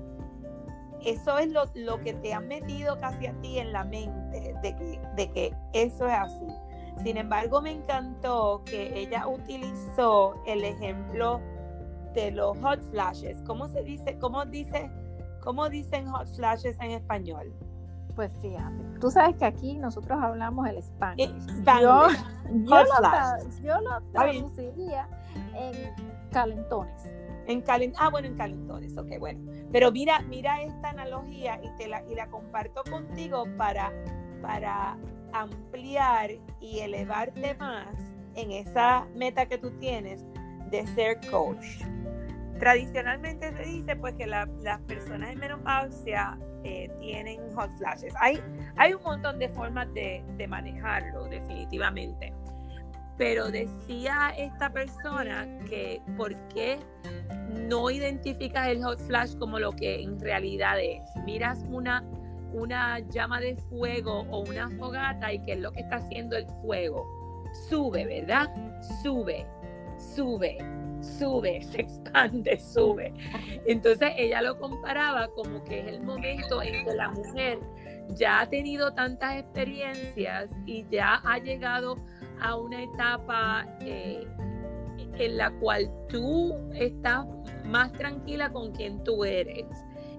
eso 1.05 1.39
es 1.39 1.49
lo, 1.75 2.01
que 2.01 2.15
te 2.15 2.33
ha 2.35 2.41
metido 2.41 2.99
casi 2.99 3.27
a 3.27 3.33
ti 3.41 3.59
en 3.59 3.73
la 3.73 3.85
mente, 3.85 4.55
de 4.63 4.77
que, 4.77 5.01
de 5.17 5.33
que 5.33 5.57
eso 5.73 6.07
es 6.07 6.15
así. 6.15 6.47
Sin 7.03 7.17
embargo, 7.17 7.61
me 7.61 7.73
encantó 7.73 8.63
que 8.65 8.99
ella 8.99 9.27
utilizó 9.27 10.35
el 10.47 10.65
ejemplo 10.65 11.41
de 12.15 12.31
los 12.31 12.57
hot 12.61 12.81
flashes. 12.91 13.43
¿Cómo 13.47 13.69
se 13.69 13.83
dice? 13.83 14.19
¿Cómo 14.19 14.45
dice? 14.45 14.91
¿Cómo 15.43 15.69
dicen 15.69 16.07
hot 16.07 16.29
flashes 16.29 16.79
en 16.81 16.93
español? 16.93 17.53
Pues 18.15 18.33
fíjate, 18.41 18.77
tú 19.01 19.11
sabes 19.11 19.37
que 19.37 19.45
aquí 19.45 19.77
nosotros 19.77 20.19
hablamos 20.23 20.69
el 20.69 20.79
español. 20.79 21.35
Yo, 21.65 22.07
yo, 22.65 23.81
lo, 23.81 24.01
traduciría 24.13 25.09
en 25.55 25.75
calentones. 26.31 27.03
En 27.47 27.61
calent 27.63 27.95
ah, 27.99 28.09
bueno, 28.11 28.29
en 28.29 28.37
calentones, 28.37 28.97
ok, 28.97 29.19
bueno. 29.19 29.41
Pero 29.73 29.93
mira, 29.93 30.21
mira 30.21 30.63
esta 30.63 30.91
analogía 30.91 31.61
y, 31.63 31.69
te 31.77 31.89
la, 31.89 32.03
y 32.11 32.15
la 32.15 32.29
comparto 32.29 32.83
contigo 32.85 33.45
para, 33.57 33.93
para 34.41 34.97
ampliar 35.33 36.31
y 36.61 36.79
elevarte 36.79 37.55
más 37.57 37.89
en 38.35 38.51
esa 38.53 39.07
meta 39.15 39.47
que 39.47 39.59
tú 39.59 39.71
tienes 39.79 40.25
de 40.71 40.87
ser 40.89 41.21
coach. 41.31 41.83
Tradicionalmente 42.59 43.53
se 43.53 43.63
dice 43.65 43.97
pues 43.97 44.15
que 44.15 44.27
las 44.27 44.81
personas 44.87 45.31
en 45.31 45.39
menopausia 45.39 46.39
eh, 46.63 46.89
tienen 47.01 47.41
hot 47.55 47.71
flashes. 47.79 48.15
Hay, 48.21 48.41
hay 48.77 48.95
un 48.95 49.03
montón 49.03 49.39
de 49.39 49.49
formas 49.51 49.93
de, 49.93 50.25
de 50.37 50.49
manejarlo, 50.49 51.25
definitivamente. 51.25 52.33
Pero 53.19 53.51
decía 53.51 54.33
esta 54.37 54.71
persona 54.71 55.47
que 55.69 56.01
por 56.17 56.35
qué 56.49 56.79
no 57.55 57.91
identificas 57.91 58.69
el 58.69 58.83
hot 58.83 58.99
flash 58.99 59.37
como 59.37 59.59
lo 59.59 59.73
que 59.73 60.03
en 60.03 60.19
realidad 60.21 60.81
es. 60.81 61.03
Miras 61.25 61.65
una, 61.71 62.05
una 62.53 62.99
llama 63.11 63.41
de 63.41 63.57
fuego 63.57 64.27
o 64.31 64.41
una 64.41 64.71
fogata 64.71 65.33
y 65.33 65.39
qué 65.45 65.53
es 65.53 65.61
lo 65.61 65.73
que 65.73 65.81
está 65.81 65.97
haciendo 65.97 66.37
el 66.37 66.47
fuego. 66.63 67.07
Sube, 67.69 68.05
¿verdad? 68.05 68.49
Sube, 69.03 69.47
sube, 69.99 70.59
sube, 71.01 71.63
se 71.71 71.83
expande, 71.83 72.59
sube. 72.59 73.13
Entonces 73.67 74.13
ella 74.17 74.43
lo 74.43 74.59
comparaba 74.59 75.29
como 75.29 75.63
que 75.65 75.81
es 75.81 75.87
el 75.87 76.03
momento 76.03 76.63
en 76.63 76.85
que 76.85 76.95
la 76.95 77.11
mujer 77.11 77.59
ya 78.17 78.41
ha 78.41 78.49
tenido 78.49 78.93
tantas 78.93 79.39
experiencias 79.39 80.51
y 80.67 80.85
ya 80.91 81.23
ha 81.25 81.39
llegado 81.39 81.97
a 82.41 82.57
una 82.57 82.83
etapa 82.83 83.67
eh, 83.81 84.27
en 85.19 85.37
la 85.37 85.51
cual 85.53 85.91
tú 86.09 86.55
estás 86.75 87.27
más 87.65 87.93
tranquila 87.93 88.51
con 88.51 88.73
quien 88.73 89.03
tú 89.05 89.25
eres. 89.25 89.67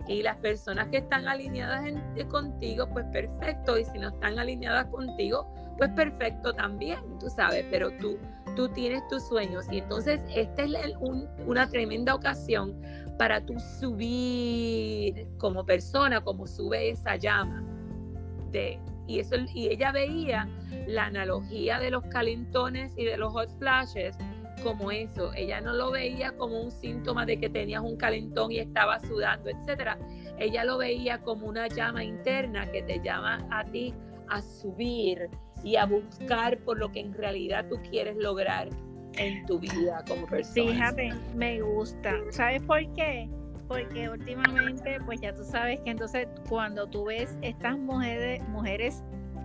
Y 0.07 0.21
las 0.21 0.37
personas 0.37 0.87
que 0.89 0.97
están 0.97 1.27
alineadas 1.27 1.83
contigo, 2.29 2.87
pues 2.91 3.05
perfecto. 3.11 3.77
Y 3.77 3.85
si 3.85 3.97
no 3.97 4.09
están 4.09 4.37
alineadas 4.37 4.85
contigo, 4.87 5.51
pues 5.77 5.89
perfecto 5.91 6.53
también, 6.53 6.99
tú 7.19 7.29
sabes. 7.29 7.65
Pero 7.71 7.89
tú, 7.99 8.17
tú 8.55 8.69
tienes 8.69 9.07
tus 9.07 9.27
sueños. 9.27 9.65
Y 9.71 9.79
entonces 9.79 10.21
esta 10.35 10.63
es 10.63 10.93
una 11.45 11.67
tremenda 11.67 12.13
ocasión 12.13 12.79
para 13.17 13.43
tú 13.43 13.55
subir 13.79 15.27
como 15.37 15.65
persona, 15.65 16.21
como 16.23 16.45
sube 16.45 16.91
esa 16.91 17.15
llama. 17.15 17.63
De, 18.51 18.79
y, 19.07 19.19
eso, 19.19 19.35
y 19.53 19.67
ella 19.67 19.91
veía 19.91 20.47
la 20.87 21.05
analogía 21.05 21.79
de 21.79 21.89
los 21.89 22.03
calentones 22.05 22.93
y 22.95 23.05
de 23.05 23.17
los 23.17 23.33
hot 23.33 23.49
flashes 23.57 24.17
como 24.63 24.91
eso. 24.91 25.31
Ella 25.35 25.61
no 25.61 25.73
lo 25.73 25.91
veía 25.91 26.35
como 26.37 26.61
un 26.61 26.71
síntoma 26.71 27.25
de 27.25 27.39
que 27.39 27.49
tenías 27.49 27.81
un 27.81 27.97
calentón 27.97 28.51
y 28.51 28.59
estaba 28.59 28.99
sudando, 28.99 29.49
etcétera. 29.49 29.97
Ella 30.37 30.63
lo 30.63 30.77
veía 30.77 31.21
como 31.21 31.47
una 31.47 31.67
llama 31.67 32.03
interna 32.03 32.69
que 32.71 32.83
te 32.83 32.99
llama 33.01 33.47
a 33.51 33.63
ti 33.65 33.93
a 34.29 34.41
subir 34.41 35.29
y 35.63 35.75
a 35.75 35.85
buscar 35.85 36.57
por 36.59 36.77
lo 36.77 36.91
que 36.91 36.99
en 36.99 37.13
realidad 37.13 37.65
tú 37.69 37.77
quieres 37.89 38.17
lograr 38.17 38.69
en 39.17 39.45
tu 39.45 39.59
vida 39.59 40.03
como 40.07 40.27
persona. 40.27 40.71
Fíjate, 40.71 41.13
me 41.35 41.61
gusta. 41.61 42.11
¿Sabes 42.29 42.61
por 42.63 42.81
qué? 42.93 43.29
Porque 43.67 44.09
últimamente, 44.09 44.99
pues 45.05 45.21
ya 45.21 45.33
tú 45.33 45.43
sabes 45.43 45.79
que 45.81 45.91
entonces 45.91 46.27
cuando 46.49 46.87
tú 46.87 47.05
ves 47.05 47.37
estas 47.41 47.77
mujeres, 47.77 48.47
mujeres 48.49 49.03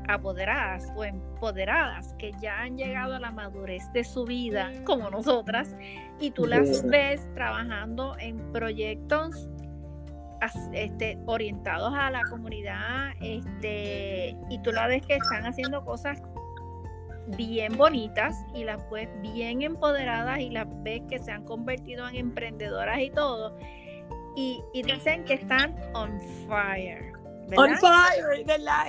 apoderadas 0.08 0.92
o 0.96 1.04
empoderadas 1.04 2.14
que 2.18 2.32
ya 2.40 2.60
han 2.60 2.76
llegado 2.76 3.14
a 3.14 3.20
la 3.20 3.30
madurez 3.30 3.82
de 3.92 4.04
su 4.04 4.24
vida, 4.24 4.70
como 4.84 5.10
nosotras, 5.10 5.76
y 6.18 6.30
tú 6.30 6.46
las 6.46 6.84
ves 6.84 7.28
trabajando 7.34 8.16
en 8.18 8.38
proyectos 8.52 9.48
este, 10.72 11.18
orientados 11.26 11.92
a 11.94 12.10
la 12.10 12.22
comunidad, 12.28 13.10
este, 13.20 14.36
y 14.48 14.58
tú 14.62 14.72
la 14.72 14.86
ves 14.86 15.04
que 15.06 15.16
están 15.16 15.46
haciendo 15.46 15.84
cosas 15.84 16.22
bien 17.36 17.76
bonitas 17.76 18.34
y 18.54 18.64
las 18.64 18.88
ves 18.90 19.08
bien 19.20 19.62
empoderadas 19.62 20.40
y 20.40 20.50
las 20.50 20.66
ves 20.82 21.02
que 21.08 21.18
se 21.18 21.30
han 21.30 21.44
convertido 21.44 22.08
en 22.08 22.16
emprendedoras 22.16 23.00
y 23.00 23.10
todo. 23.10 23.56
Y, 24.36 24.62
y 24.72 24.82
dicen 24.82 25.24
que 25.24 25.34
están 25.34 25.74
on 25.94 26.20
fire. 26.48 27.19
On 27.56 27.76
fire, 27.76 28.44
¿verdad? 28.46 28.84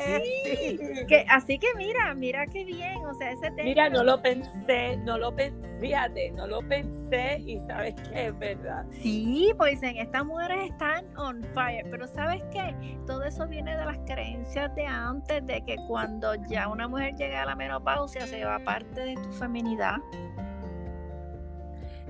Sí. 0.46 0.80
Que, 1.08 1.26
así 1.30 1.58
que 1.58 1.68
mira, 1.76 2.14
mira 2.14 2.46
qué 2.48 2.64
bien, 2.64 2.98
o 3.06 3.14
sea, 3.16 3.32
ese 3.32 3.50
tema. 3.52 3.64
Mira, 3.64 3.90
no 3.90 4.04
lo 4.04 4.22
pensé, 4.22 4.98
no 4.98 5.18
lo 5.18 5.36
pensé, 5.36 5.68
fíjate, 5.80 6.32
no 6.32 6.48
lo 6.48 6.62
pensé 6.68 7.40
y 7.40 7.60
sabes 7.68 7.96
que 7.96 8.28
es 8.28 8.40
verdad. 8.40 8.86
Sí, 9.02 9.52
pues 9.58 9.80
dicen, 9.82 9.98
estas 9.98 10.26
mujeres 10.26 10.70
están 10.72 11.06
on 11.18 11.44
fire, 11.54 11.86
pero 11.90 12.08
¿sabes 12.08 12.44
qué? 12.52 12.76
Todo 13.08 13.24
eso 13.24 13.48
viene 13.48 13.76
de 13.76 13.86
las 13.86 13.98
creencias 14.00 14.74
de 14.76 14.86
antes, 14.86 15.46
de 15.46 15.64
que 15.66 15.76
cuando 15.88 16.36
ya 16.50 16.68
una 16.68 16.88
mujer 16.88 17.16
llega 17.16 17.44
a 17.44 17.46
la 17.46 17.56
menopausia 17.56 18.28
se 18.28 18.44
va 18.46 18.60
parte 18.60 19.02
de 19.02 19.16
tu 19.16 19.32
feminidad. 19.34 19.98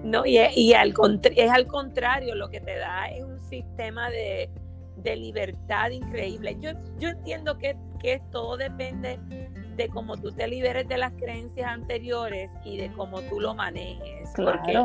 No, 0.03 0.25
y, 0.25 0.39
y 0.55 0.73
al, 0.73 0.93
es 1.35 1.51
al 1.51 1.67
contrario, 1.67 2.35
lo 2.35 2.49
que 2.49 2.59
te 2.59 2.75
da 2.77 3.05
es 3.05 3.23
un 3.23 3.39
sistema 3.41 4.09
de 4.09 4.49
de 5.03 5.15
libertad 5.15 5.89
increíble. 5.89 6.57
Yo, 6.59 6.71
yo 6.99 7.09
entiendo 7.09 7.57
que, 7.57 7.75
que 7.99 8.21
todo 8.31 8.57
depende 8.57 9.19
de 9.75 9.89
cómo 9.89 10.17
tú 10.17 10.31
te 10.31 10.47
liberes 10.47 10.87
de 10.87 10.97
las 10.97 11.13
creencias 11.13 11.67
anteriores 11.67 12.51
y 12.63 12.77
de 12.77 12.91
cómo 12.93 13.21
tú 13.23 13.39
lo 13.39 13.55
manejes. 13.55 14.31
Porque 14.35 14.79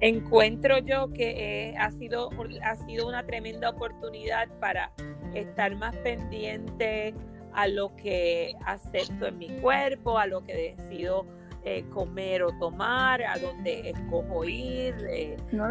encuentro 0.00 0.78
yo 0.78 1.12
que 1.12 1.74
ha, 1.78 1.90
sido, 1.90 2.30
ha 2.62 2.76
sido 2.76 3.06
una 3.06 3.24
tremenda 3.24 3.70
oportunidad 3.70 4.48
para 4.58 4.92
estar 5.34 5.76
más 5.76 5.94
pendiente 5.98 7.14
a 7.52 7.66
lo 7.66 7.94
que 7.96 8.54
acepto 8.64 9.26
en 9.26 9.38
mi 9.38 9.48
cuerpo, 9.60 10.18
a 10.18 10.26
lo 10.26 10.42
que 10.42 10.76
decido 10.76 11.26
eh, 11.64 11.84
comer 11.90 12.42
o 12.42 12.50
tomar, 12.58 13.22
a 13.22 13.38
dónde 13.38 13.90
escojo 13.90 14.44
ir, 14.44 14.94
eh, 15.10 15.36
no, 15.52 15.68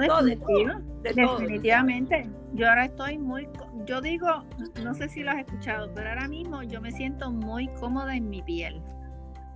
definitivamente. 1.02 2.30
Yo 2.54 2.70
ahora 2.70 2.86
estoy 2.86 3.18
muy, 3.18 3.48
yo 3.86 4.00
digo, 4.00 4.44
no 4.84 4.94
sé 4.94 5.10
si 5.10 5.24
lo 5.24 5.32
has 5.32 5.40
escuchado, 5.40 5.92
pero 5.94 6.10
ahora 6.10 6.28
mismo 6.28 6.62
yo 6.64 6.80
me 6.80 6.92
siento 6.92 7.32
muy 7.32 7.68
cómoda 7.80 8.16
en 8.16 8.30
mi 8.30 8.42
piel. 8.44 8.82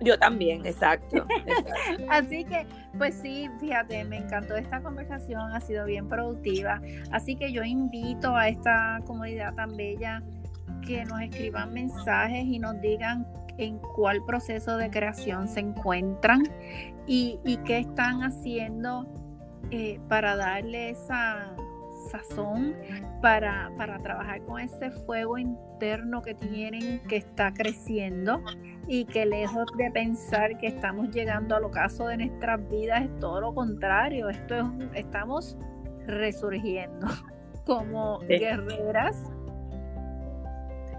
Yo 0.00 0.18
también, 0.18 0.64
exacto. 0.66 1.26
Así 2.08 2.44
que, 2.44 2.66
pues 2.98 3.14
sí, 3.14 3.48
fíjate, 3.60 4.04
me 4.04 4.18
encantó 4.18 4.56
esta 4.56 4.80
conversación, 4.82 5.52
ha 5.52 5.60
sido 5.60 5.86
bien 5.86 6.08
productiva. 6.08 6.80
Así 7.10 7.36
que 7.36 7.52
yo 7.52 7.62
invito 7.62 8.34
a 8.34 8.48
esta 8.48 9.00
comunidad 9.06 9.54
tan 9.54 9.76
bella 9.76 10.22
que 10.86 11.04
nos 11.04 11.20
escriban 11.20 11.72
mensajes 11.72 12.44
y 12.44 12.58
nos 12.58 12.80
digan 12.80 13.26
en 13.58 13.78
cuál 13.78 14.24
proceso 14.24 14.76
de 14.76 14.90
creación 14.90 15.48
se 15.48 15.60
encuentran 15.60 16.42
y, 17.06 17.38
qué 17.64 17.78
están 17.78 18.22
haciendo 18.22 19.06
eh, 19.70 20.00
para 20.08 20.36
darle 20.36 20.90
esa 20.90 21.54
sazón, 22.10 22.74
para, 23.22 23.72
para 23.76 23.98
trabajar 23.98 24.42
con 24.42 24.60
ese 24.60 24.90
fuego 24.90 25.38
interno 25.38 26.22
que 26.22 26.34
tienen, 26.34 27.00
que 27.08 27.16
está 27.16 27.52
creciendo 27.52 28.42
y 28.86 29.04
que 29.06 29.26
lejos 29.26 29.66
de 29.76 29.90
pensar 29.90 30.56
que 30.58 30.66
estamos 30.66 31.10
llegando 31.10 31.56
al 31.56 31.64
ocaso 31.64 32.06
de 32.06 32.18
nuestras 32.18 32.68
vidas, 32.68 33.04
es 33.04 33.18
todo 33.18 33.40
lo 33.40 33.54
contrario, 33.54 34.28
esto 34.28 34.56
es, 34.56 34.64
estamos 34.94 35.56
resurgiendo 36.06 37.06
como 37.66 38.18
guerreras 38.20 39.30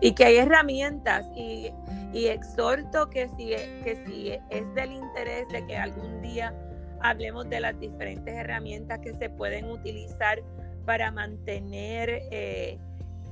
y 0.06 0.12
que 0.14 0.24
hay 0.24 0.38
herramientas 0.38 1.26
y, 1.36 1.72
exhorto 2.14 3.10
que 3.10 3.28
si, 3.30 3.48
que 3.84 4.02
si 4.06 4.30
es 4.50 4.74
del 4.76 4.92
interés 4.92 5.50
de 5.50 5.66
que 5.66 5.76
algún 5.76 6.22
día 6.22 6.54
hablemos 7.02 7.50
de 7.50 7.60
las 7.60 7.78
diferentes 7.80 8.34
herramientas 8.34 9.00
que 9.00 9.16
se 9.16 9.30
pueden 9.32 9.66
utilizar 9.66 10.42
para 10.86 11.12
mantener 11.12 12.22
eh, 12.32 12.78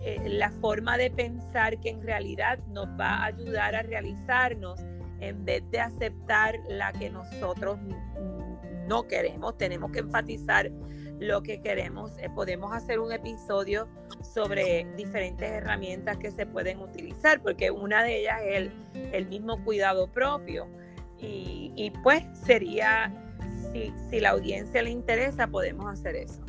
eh, 0.01 0.21
la 0.25 0.49
forma 0.49 0.97
de 0.97 1.12
pensar 1.12 1.79
que 1.79 1.91
en 1.91 2.01
realidad 2.01 2.57
nos 2.69 2.88
va 2.99 3.19
a 3.19 3.25
ayudar 3.25 3.75
a 3.75 3.83
realizarnos 3.83 4.81
en 5.21 5.45
vez 5.45 5.63
de 5.69 5.79
aceptar 5.79 6.55
la 6.67 6.91
que 6.91 7.09
nosotros 7.12 7.77
no 8.88 9.07
queremos. 9.07 9.57
Tenemos 9.57 9.91
que 9.91 9.99
enfatizar 9.99 10.71
lo 11.19 11.43
que 11.43 11.62
queremos. 11.62 12.12
Eh, 12.19 12.30
podemos 12.30 12.73
hacer 12.73 12.99
un 12.99 13.12
episodio 13.12 13.88
sobre 14.21 14.88
diferentes 14.95 15.49
herramientas 15.49 16.17
que 16.17 16.32
se 16.32 16.45
pueden 16.45 16.80
utilizar, 16.80 17.41
porque 17.41 17.71
una 17.71 18.04
de 18.04 18.19
ellas 18.19 18.39
es 18.43 18.71
el, 19.13 19.28
mismo 19.28 19.63
cuidado 19.63 20.12
propio. 20.12 20.67
Y, 21.26 21.93
pues 22.04 22.21
sería, 22.34 23.10
si, 23.71 23.93
si 24.10 24.19
la 24.19 24.32
audiencia 24.32 24.82
le 24.82 24.89
interesa, 24.89 25.47
podemos 25.47 25.89
hacer 25.93 26.17
eso. 26.17 26.41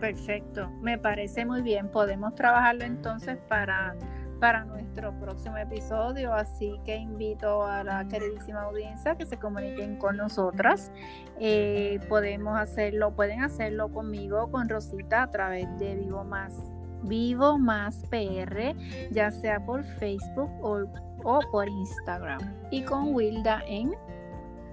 Perfecto, 0.00 0.68
me 0.80 0.98
parece 0.98 1.44
muy 1.44 1.62
bien. 1.62 1.88
Podemos 1.88 2.34
trabajarlo 2.34 2.84
entonces 2.84 3.38
para 3.48 3.94
para 4.40 4.64
nuestro 4.64 5.12
próximo 5.20 5.56
episodio, 5.58 6.32
así 6.32 6.80
que 6.84 6.96
invito 6.96 7.62
a 7.64 7.84
la 7.84 8.08
queridísima 8.08 8.62
audiencia 8.62 9.14
que 9.14 9.26
se 9.26 9.36
comuniquen 9.36 9.96
con 9.98 10.16
nosotras. 10.16 10.90
Eh, 11.38 12.00
podemos 12.08 12.58
hacerlo, 12.58 13.14
pueden 13.14 13.42
hacerlo 13.42 13.92
conmigo, 13.92 14.50
con 14.50 14.68
Rosita, 14.68 15.24
a 15.24 15.30
través 15.30 15.66
de 15.78 15.94
Vivo 15.94 16.24
Más, 16.24 16.54
Vivo 17.02 17.58
Más 17.58 18.02
PR, 18.10 18.74
ya 19.10 19.30
sea 19.30 19.64
por 19.64 19.84
Facebook 19.84 20.50
o, 20.62 20.84
o 21.22 21.40
por 21.52 21.68
Instagram. 21.68 22.40
Y 22.70 22.82
con 22.82 23.14
Wilda 23.14 23.62
en 23.66 23.94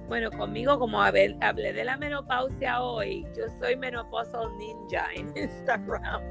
bueno, 0.07 0.31
conmigo, 0.31 0.79
como 0.79 1.01
hablé 1.01 1.35
de 1.73 1.83
la 1.83 1.97
menopausia 1.97 2.81
hoy, 2.81 3.27
yo 3.35 3.43
soy 3.59 3.75
Menopausal 3.75 4.57
Ninja 4.57 5.05
en 5.13 5.35
Instagram. 5.35 6.21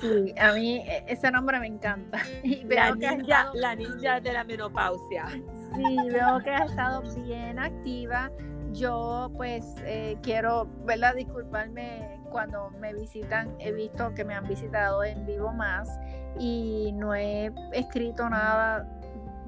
Sí, 0.00 0.34
a 0.38 0.52
mí 0.52 0.78
e, 0.78 1.04
ese 1.08 1.30
nombre 1.30 1.58
me 1.60 1.66
encanta. 1.66 2.18
la, 2.68 2.94
ninja, 2.94 3.50
la 3.54 3.74
ninja 3.74 4.20
de 4.20 4.32
la 4.32 4.44
menopausia. 4.44 5.26
Sí, 5.28 5.96
veo 6.10 6.38
que 6.42 6.50
has 6.50 6.70
estado 6.70 7.02
bien 7.22 7.58
activa. 7.58 8.30
Yo 8.72 9.30
pues 9.36 9.64
eh, 9.84 10.16
quiero, 10.22 10.68
¿verdad? 10.84 11.14
Disculparme 11.14 12.20
cuando 12.30 12.70
me 12.80 12.92
visitan. 12.92 13.54
He 13.60 13.72
visto 13.72 14.12
que 14.14 14.24
me 14.24 14.34
han 14.34 14.46
visitado 14.48 15.04
en 15.04 15.24
vivo 15.26 15.52
más 15.52 15.88
y 16.38 16.92
no 16.94 17.14
he 17.14 17.52
escrito 17.72 18.28
nada 18.28 18.88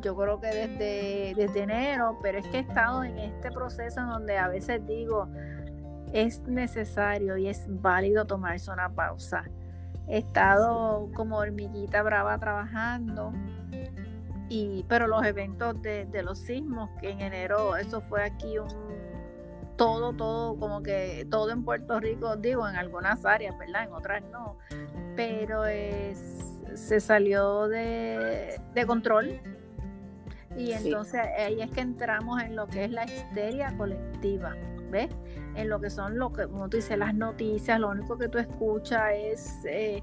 yo 0.02 0.14
creo 0.16 0.40
que 0.40 0.48
desde, 0.48 1.35
desde 1.35 1.62
enero, 1.62 2.18
pero 2.22 2.38
es 2.38 2.46
que 2.48 2.59
he 2.59 2.61
estado 2.61 3.02
en 3.02 3.18
este 3.18 3.50
proceso 3.50 4.00
en 4.00 4.09
donde 4.09 4.38
a 4.38 4.48
veces 4.48 4.87
digo, 4.87 5.29
es 6.12 6.40
necesario 6.42 7.37
y 7.37 7.48
es 7.48 7.64
válido 7.68 8.24
tomarse 8.26 8.70
una 8.70 8.88
pausa. 8.88 9.44
He 10.08 10.18
estado 10.18 11.10
como 11.14 11.38
hormiguita 11.38 12.02
brava 12.02 12.38
trabajando. 12.38 13.32
Y, 14.48 14.84
pero 14.88 15.08
los 15.08 15.24
eventos 15.24 15.80
de, 15.82 16.22
los 16.22 16.38
sismos, 16.38 16.90
que 17.00 17.10
en 17.10 17.20
enero 17.20 17.76
eso 17.76 18.00
fue 18.02 18.22
aquí 18.22 18.58
un 18.58 18.68
todo, 19.76 20.12
todo, 20.14 20.56
como 20.58 20.82
que 20.82 21.26
todo 21.30 21.50
en 21.50 21.64
Puerto 21.64 22.00
Rico, 22.00 22.36
digo, 22.36 22.66
en 22.68 22.76
algunas 22.76 23.26
áreas, 23.26 23.58
¿verdad? 23.58 23.84
En 23.84 23.92
otras 23.92 24.22
no. 24.30 24.56
Pero 25.16 25.66
es, 25.66 26.60
se 26.74 27.00
salió 27.00 27.66
de, 27.68 28.60
de 28.74 28.86
control. 28.86 29.40
Y 30.56 30.72
entonces 30.72 31.20
ahí 31.38 31.60
es 31.60 31.70
que 31.70 31.80
entramos 31.80 32.40
en 32.42 32.56
lo 32.56 32.66
que 32.68 32.84
es 32.84 32.90
la 32.90 33.04
histeria 33.04 33.76
colectiva. 33.76 34.54
¿Ves? 34.90 35.11
En 35.55 35.68
lo 35.68 35.81
que 35.81 35.90
son, 35.90 36.18
lo 36.18 36.33
que, 36.33 36.46
como 36.46 36.68
tú 36.68 36.77
dices, 36.77 36.99
las 36.99 37.14
noticias, 37.14 37.81
lo 37.81 37.90
único 37.90 38.16
que 38.18 38.29
tú 38.29 38.38
escuchas 38.38 39.11
es 39.14 39.64
eh, 39.64 40.03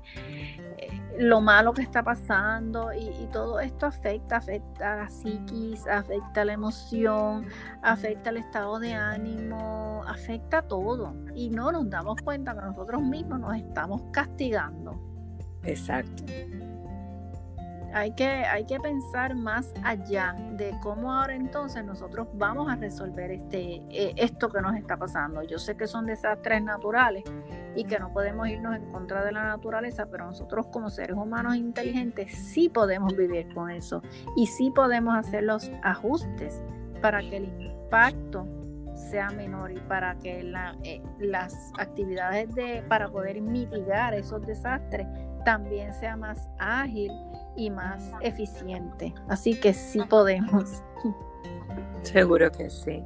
eh, 0.78 1.02
lo 1.20 1.42
malo 1.42 1.74
que 1.74 1.82
está 1.82 2.04
pasando 2.04 2.92
y, 2.94 3.28
todo 3.32 3.60
esto 3.60 3.88
afecta, 3.88 4.38
afecta 4.38 4.94
a 4.94 4.96
la 4.98 5.10
psiquis, 5.10 5.88
afecta 5.88 6.42
a 6.42 6.46
la 6.46 6.54
emoción, 6.54 7.48
afecta 7.82 8.30
al 8.30 8.38
estado 8.38 8.80
de 8.80 8.94
ánimo, 8.94 10.04
afecta 10.08 10.62
todo. 10.64 11.16
Y 11.36 11.50
no 11.50 11.72
nos 11.72 11.90
damos 11.90 12.22
cuenta 12.22 12.54
que 12.54 12.62
nosotros 12.62 13.02
mismos 13.02 13.40
nos 13.40 13.56
estamos 13.56 14.04
castigando. 14.12 15.00
Exacto 15.64 16.24
hay 17.94 18.12
que, 18.12 18.26
hay 18.26 18.66
que 18.66 18.80
pensar 18.80 19.36
más 19.36 19.74
allá 19.84 20.36
de 20.54 20.74
cómo 20.82 21.14
ahora 21.14 21.36
entonces 21.36 21.84
nosotros 21.86 22.28
vamos 22.34 22.72
a 22.72 22.76
resolver 22.76 23.32
este, 23.32 23.82
eh, 23.90 24.14
esto 24.18 24.50
que 24.50 24.62
nos 24.62 24.76
está 24.76 24.98
pasando. 24.98 25.44
Yo 25.44 25.60
sé 25.60 25.78
que 25.78 25.88
son 25.88 26.06
desastres 26.06 26.64
naturales 26.64 27.24
y 27.76 27.86
que 27.86 28.00
no 28.00 28.12
podemos 28.12 28.48
irnos 28.48 28.76
en 28.76 28.92
contra 28.92 29.24
de 29.24 29.32
la 29.32 29.44
naturaleza, 29.44 30.08
pero 30.08 30.26
nosotros 30.26 30.68
como 30.68 30.90
seres 30.90 31.16
humanos 31.16 31.56
inteligentes 31.56 32.32
sí 32.32 32.70
podemos 32.70 33.16
vivir 33.16 33.54
con 33.54 33.70
eso 33.70 34.02
y 34.36 34.48
sí 34.48 34.72
podemos 34.72 35.16
hacer 35.16 35.44
los 35.44 35.72
ajustes 35.84 36.62
para 37.02 37.20
que 37.20 37.38
el 37.38 37.62
impacto 37.62 38.48
sea 38.96 39.30
menor 39.30 39.72
y 39.72 39.80
para 39.82 40.16
que 40.16 40.42
eh, 40.84 41.02
las 41.20 41.72
actividades 41.78 42.54
de, 42.56 42.84
para 42.88 43.10
poder 43.10 43.42
mitigar 43.42 44.14
esos 44.14 44.46
desastres 44.46 45.08
también 45.44 45.94
sea 45.94 46.16
más 46.16 46.50
ágil 46.60 47.12
y 47.56 47.70
más 47.70 48.12
eficiente. 48.22 49.14
Así 49.28 49.60
que 49.60 49.74
sí 49.74 50.02
podemos. 50.10 50.84
Seguro 52.04 52.52
que 52.52 52.70
sí. 52.70 53.04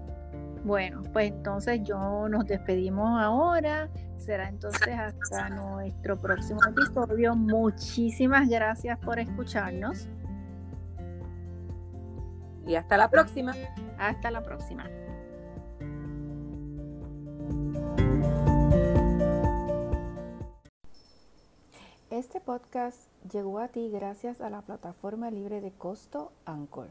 Bueno, 0.63 1.03
pues 1.13 1.31
entonces 1.31 1.81
yo 1.83 2.27
nos 2.29 2.45
despedimos 2.45 3.21
ahora. 3.21 3.89
Será 4.17 4.49
entonces 4.49 4.89
hasta 4.89 5.49
nuestro 5.49 6.19
próximo 6.19 6.59
episodio. 6.67 7.35
Muchísimas 7.35 8.49
gracias 8.49 8.97
por 8.99 9.19
escucharnos. 9.19 10.09
Y 12.65 12.75
hasta 12.75 12.97
la 12.97 13.09
próxima. 13.09 13.53
Hasta 13.97 14.29
la 14.29 14.43
próxima. 14.43 14.89
Este 22.17 22.41
podcast 22.41 23.11
llegó 23.31 23.59
a 23.59 23.67
ti 23.67 23.91
gracias 23.91 24.41
a 24.41 24.49
la 24.49 24.63
plataforma 24.63 25.29
libre 25.29 25.61
de 25.61 25.71
costo 25.71 26.31
Anchor. 26.45 26.89